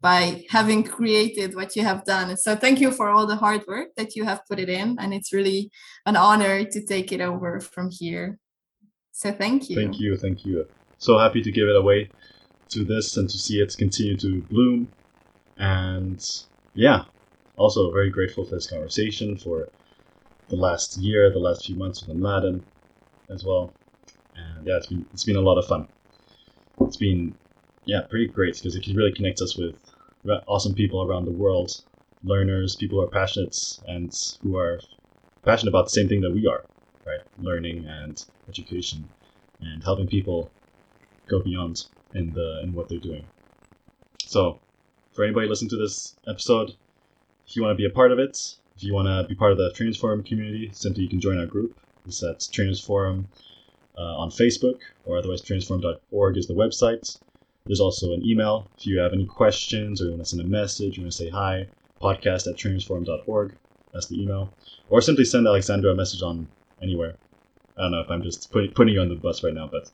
by 0.00 0.44
having 0.48 0.82
created 0.82 1.54
what 1.54 1.76
you 1.76 1.82
have 1.84 2.04
done. 2.04 2.36
So 2.36 2.56
thank 2.56 2.80
you 2.80 2.90
for 2.90 3.10
all 3.10 3.26
the 3.26 3.36
hard 3.36 3.64
work 3.66 3.88
that 3.96 4.16
you 4.16 4.24
have 4.24 4.40
put 4.48 4.58
it 4.58 4.68
in. 4.68 4.96
And 4.98 5.12
it's 5.12 5.32
really 5.32 5.70
an 6.06 6.16
honor 6.16 6.64
to 6.64 6.86
take 6.86 7.12
it 7.12 7.20
over 7.20 7.60
from 7.60 7.90
here. 7.90 8.38
So 9.12 9.32
thank 9.32 9.68
you. 9.68 9.76
Thank 9.76 9.98
you. 10.00 10.16
Thank 10.16 10.44
you. 10.44 10.66
So 10.98 11.18
happy 11.18 11.42
to 11.42 11.50
give 11.50 11.68
it 11.68 11.76
away 11.76 12.10
to 12.70 12.84
this 12.84 13.16
and 13.16 13.28
to 13.28 13.38
see 13.38 13.60
it 13.60 13.74
continue 13.76 14.16
to 14.18 14.42
bloom. 14.42 14.88
And 15.58 16.24
yeah, 16.74 17.04
also 17.60 17.92
very 17.92 18.10
grateful 18.10 18.44
for 18.44 18.54
this 18.54 18.70
conversation, 18.70 19.36
for 19.36 19.68
the 20.48 20.56
last 20.56 20.96
year, 20.96 21.30
the 21.30 21.38
last 21.38 21.66
few 21.66 21.76
months 21.76 22.04
with 22.04 22.16
Mladen 22.16 22.62
as 23.30 23.44
well. 23.44 23.74
And 24.34 24.66
yeah, 24.66 24.78
it's 24.78 24.86
been 24.86 25.06
it's 25.12 25.24
been 25.24 25.36
a 25.36 25.40
lot 25.40 25.58
of 25.58 25.66
fun. 25.66 25.86
It's 26.80 26.96
been 26.96 27.34
yeah, 27.84 28.02
pretty 28.08 28.28
great 28.28 28.54
because 28.54 28.74
it 28.74 28.86
really 28.94 29.12
connects 29.12 29.42
us 29.42 29.56
with 29.56 29.76
awesome 30.48 30.74
people 30.74 31.02
around 31.02 31.24
the 31.24 31.32
world, 31.32 31.70
learners, 32.22 32.76
people 32.76 32.98
who 32.98 33.04
are 33.04 33.10
passionate 33.10 33.56
and 33.86 34.12
who 34.42 34.56
are 34.56 34.80
passionate 35.44 35.70
about 35.70 35.84
the 35.84 35.90
same 35.90 36.08
thing 36.08 36.20
that 36.20 36.32
we 36.32 36.46
are, 36.46 36.64
right? 37.06 37.20
Learning 37.38 37.84
and 37.86 38.22
education 38.48 39.08
and 39.60 39.82
helping 39.84 40.08
people 40.08 40.50
go 41.28 41.42
beyond 41.42 41.76
in 42.14 42.32
the 42.32 42.60
in 42.62 42.72
what 42.72 42.88
they're 42.88 42.98
doing. 42.98 43.26
So, 44.24 44.60
for 45.12 45.24
anybody 45.24 45.48
listening 45.48 45.70
to 45.70 45.76
this 45.76 46.16
episode, 46.28 46.72
if 47.50 47.56
you 47.56 47.62
want 47.62 47.72
to 47.72 47.76
be 47.76 47.84
a 47.84 47.90
part 47.90 48.12
of 48.12 48.20
it, 48.20 48.54
if 48.76 48.84
you 48.84 48.94
want 48.94 49.08
to 49.08 49.28
be 49.28 49.34
part 49.34 49.50
of 49.50 49.58
the 49.58 49.72
Trainers 49.72 49.96
Forum 49.96 50.22
community, 50.22 50.70
simply 50.72 51.02
you 51.02 51.08
can 51.08 51.20
join 51.20 51.36
our 51.36 51.46
group. 51.46 51.76
It's 52.06 52.22
at 52.22 52.46
Trainers 52.52 52.80
Forum 52.80 53.26
uh, 53.98 54.18
on 54.18 54.30
Facebook, 54.30 54.78
or 55.04 55.18
otherwise 55.18 55.42
trainersforum.org 55.42 56.36
is 56.36 56.46
the 56.46 56.54
website. 56.54 57.18
There's 57.66 57.80
also 57.80 58.12
an 58.12 58.24
email 58.24 58.68
if 58.78 58.86
you 58.86 59.00
have 59.00 59.12
any 59.12 59.26
questions 59.26 60.00
or 60.00 60.04
you 60.04 60.10
want 60.10 60.22
to 60.22 60.28
send 60.28 60.42
a 60.42 60.46
message, 60.46 60.96
you 60.96 61.02
want 61.02 61.12
to 61.12 61.18
say 61.18 61.28
hi, 61.28 61.66
podcast 62.00 62.46
at 62.46 62.56
trainersforum.org. 62.56 63.56
That's 63.92 64.06
the 64.06 64.22
email. 64.22 64.54
Or 64.88 65.00
simply 65.00 65.24
send 65.24 65.48
Alexandra 65.48 65.90
a 65.90 65.96
message 65.96 66.22
on 66.22 66.46
anywhere. 66.80 67.16
I 67.76 67.82
don't 67.82 67.90
know 67.90 68.00
if 68.00 68.10
I'm 68.10 68.22
just 68.22 68.52
put, 68.52 68.72
putting 68.76 68.94
you 68.94 69.00
on 69.00 69.08
the 69.08 69.16
bus 69.16 69.42
right 69.42 69.54
now, 69.54 69.68
but 69.70 69.90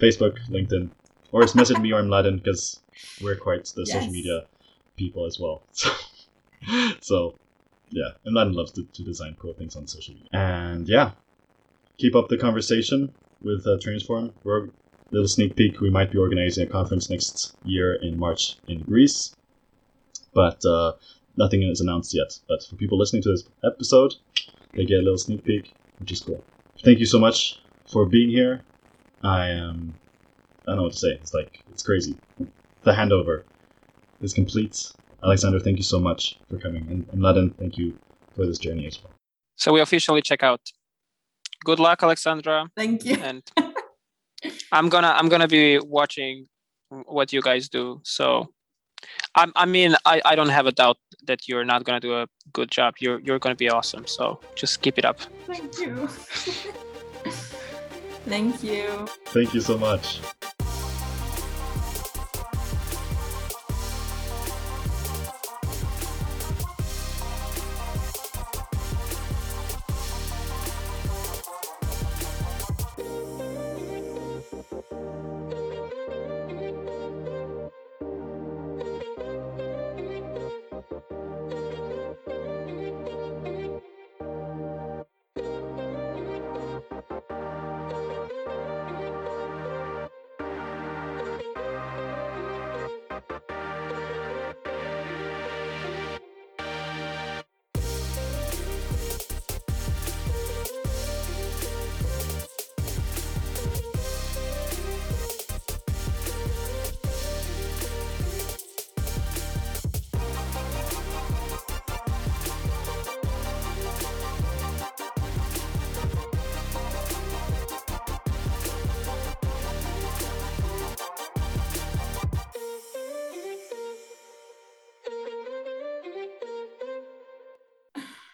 Facebook, 0.00 0.38
LinkedIn, 0.48 0.88
or 1.30 1.42
just 1.42 1.56
message 1.56 1.78
me 1.78 1.92
or 1.92 2.02
Mladen 2.02 2.42
because 2.42 2.80
we're 3.22 3.36
quite 3.36 3.66
the 3.76 3.84
yes. 3.86 3.92
social 3.92 4.10
media 4.10 4.46
people 4.96 5.26
as 5.26 5.38
well. 5.38 5.62
So, 5.72 5.90
so 7.00 7.36
yeah, 7.90 8.10
and 8.24 8.36
Mladen 8.36 8.54
loves 8.54 8.72
to, 8.72 8.84
to 8.84 9.02
design 9.04 9.36
cool 9.38 9.54
things 9.54 9.76
on 9.76 9.86
social 9.86 10.14
media. 10.14 10.28
And 10.32 10.88
yeah, 10.88 11.12
keep 11.98 12.14
up 12.14 12.28
the 12.28 12.36
conversation 12.36 13.12
with 13.42 13.66
uh, 13.66 13.78
Trainers 13.80 14.04
Forum. 14.04 14.32
We're 14.44 14.68
little 15.10 15.28
sneak 15.28 15.56
peek, 15.56 15.80
we 15.80 15.90
might 15.90 16.10
be 16.10 16.18
organizing 16.18 16.66
a 16.66 16.70
conference 16.70 17.08
next 17.08 17.56
year 17.64 17.94
in 17.94 18.18
March 18.18 18.56
in 18.66 18.82
Greece, 18.82 19.36
but 20.34 20.64
uh, 20.64 20.92
nothing 21.36 21.62
is 21.62 21.80
announced 21.80 22.14
yet. 22.14 22.38
But 22.48 22.62
for 22.64 22.76
people 22.76 22.98
listening 22.98 23.22
to 23.22 23.30
this 23.30 23.44
episode, 23.64 24.14
they 24.74 24.84
get 24.84 24.98
a 24.98 25.02
little 25.02 25.18
sneak 25.18 25.44
peek, 25.44 25.72
which 25.98 26.12
is 26.12 26.20
cool. 26.20 26.44
Thank 26.84 26.98
you 26.98 27.06
so 27.06 27.18
much 27.18 27.60
for 27.90 28.04
being 28.04 28.30
here. 28.30 28.62
I 29.22 29.48
am. 29.48 29.94
I 30.66 30.72
don't 30.72 30.76
know 30.78 30.82
what 30.84 30.92
to 30.92 30.98
say. 30.98 31.12
It's 31.12 31.32
like 31.32 31.62
it's 31.70 31.82
crazy. 31.82 32.16
The 32.82 32.92
handover 32.92 33.44
is 34.20 34.34
complete. 34.34 34.92
Alexandra, 35.22 35.60
thank 35.60 35.78
you 35.78 35.82
so 35.84 35.98
much 35.98 36.38
for 36.48 36.58
coming, 36.58 36.86
and, 36.90 37.06
and 37.10 37.20
Mladen, 37.20 37.56
thank 37.58 37.78
you 37.78 37.98
for 38.34 38.46
this 38.46 38.58
journey 38.58 38.86
as 38.86 39.02
well. 39.02 39.12
So 39.56 39.72
we 39.72 39.80
officially 39.80 40.22
check 40.22 40.42
out. 40.42 40.60
Good 41.64 41.80
luck, 41.80 42.02
Alexandra. 42.02 42.68
Thank 42.76 43.04
you. 43.04 43.16
And 43.16 43.42
I'm 44.72 44.88
gonna 44.88 45.14
I'm 45.16 45.28
gonna 45.28 45.48
be 45.48 45.78
watching 45.78 46.46
what 47.06 47.32
you 47.32 47.40
guys 47.42 47.68
do. 47.68 48.00
So 48.04 48.48
I, 49.34 49.46
I 49.56 49.64
mean 49.66 49.96
I, 50.04 50.20
I 50.24 50.34
don't 50.36 50.50
have 50.50 50.66
a 50.66 50.72
doubt 50.72 50.98
that 51.26 51.48
you're 51.48 51.64
not 51.64 51.84
gonna 51.84 52.00
do 52.00 52.14
a 52.14 52.26
good 52.52 52.70
job. 52.70 52.94
You're 53.00 53.20
you're 53.20 53.38
gonna 53.38 53.56
be 53.56 53.70
awesome. 53.70 54.06
So 54.06 54.40
just 54.54 54.82
keep 54.82 54.98
it 54.98 55.04
up. 55.04 55.20
Thank 55.46 55.78
you. 55.80 56.08
Thank 58.26 58.62
you. 58.62 59.06
Thank 59.26 59.54
you 59.54 59.60
so 59.60 59.78
much. 59.78 60.20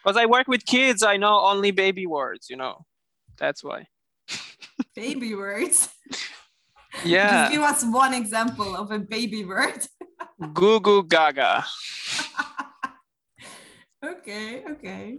Because 0.03 0.17
I 0.17 0.25
work 0.25 0.47
with 0.47 0.65
kids. 0.65 1.03
I 1.03 1.17
know 1.17 1.39
only 1.39 1.71
baby 1.71 2.05
words. 2.05 2.49
You 2.49 2.57
know, 2.57 2.85
that's 3.37 3.63
why. 3.63 3.87
baby 4.95 5.35
words. 5.35 5.89
Yeah. 7.03 7.49
Just 7.49 7.51
give 7.51 7.61
us 7.61 7.83
one 7.83 8.13
example 8.13 8.75
of 8.75 8.91
a 8.91 8.99
baby 8.99 9.43
word. 9.43 9.87
goo 10.53 10.79
goo 10.79 11.01
gaga. 11.01 11.65
okay. 14.05 14.63
Okay. 14.63 15.17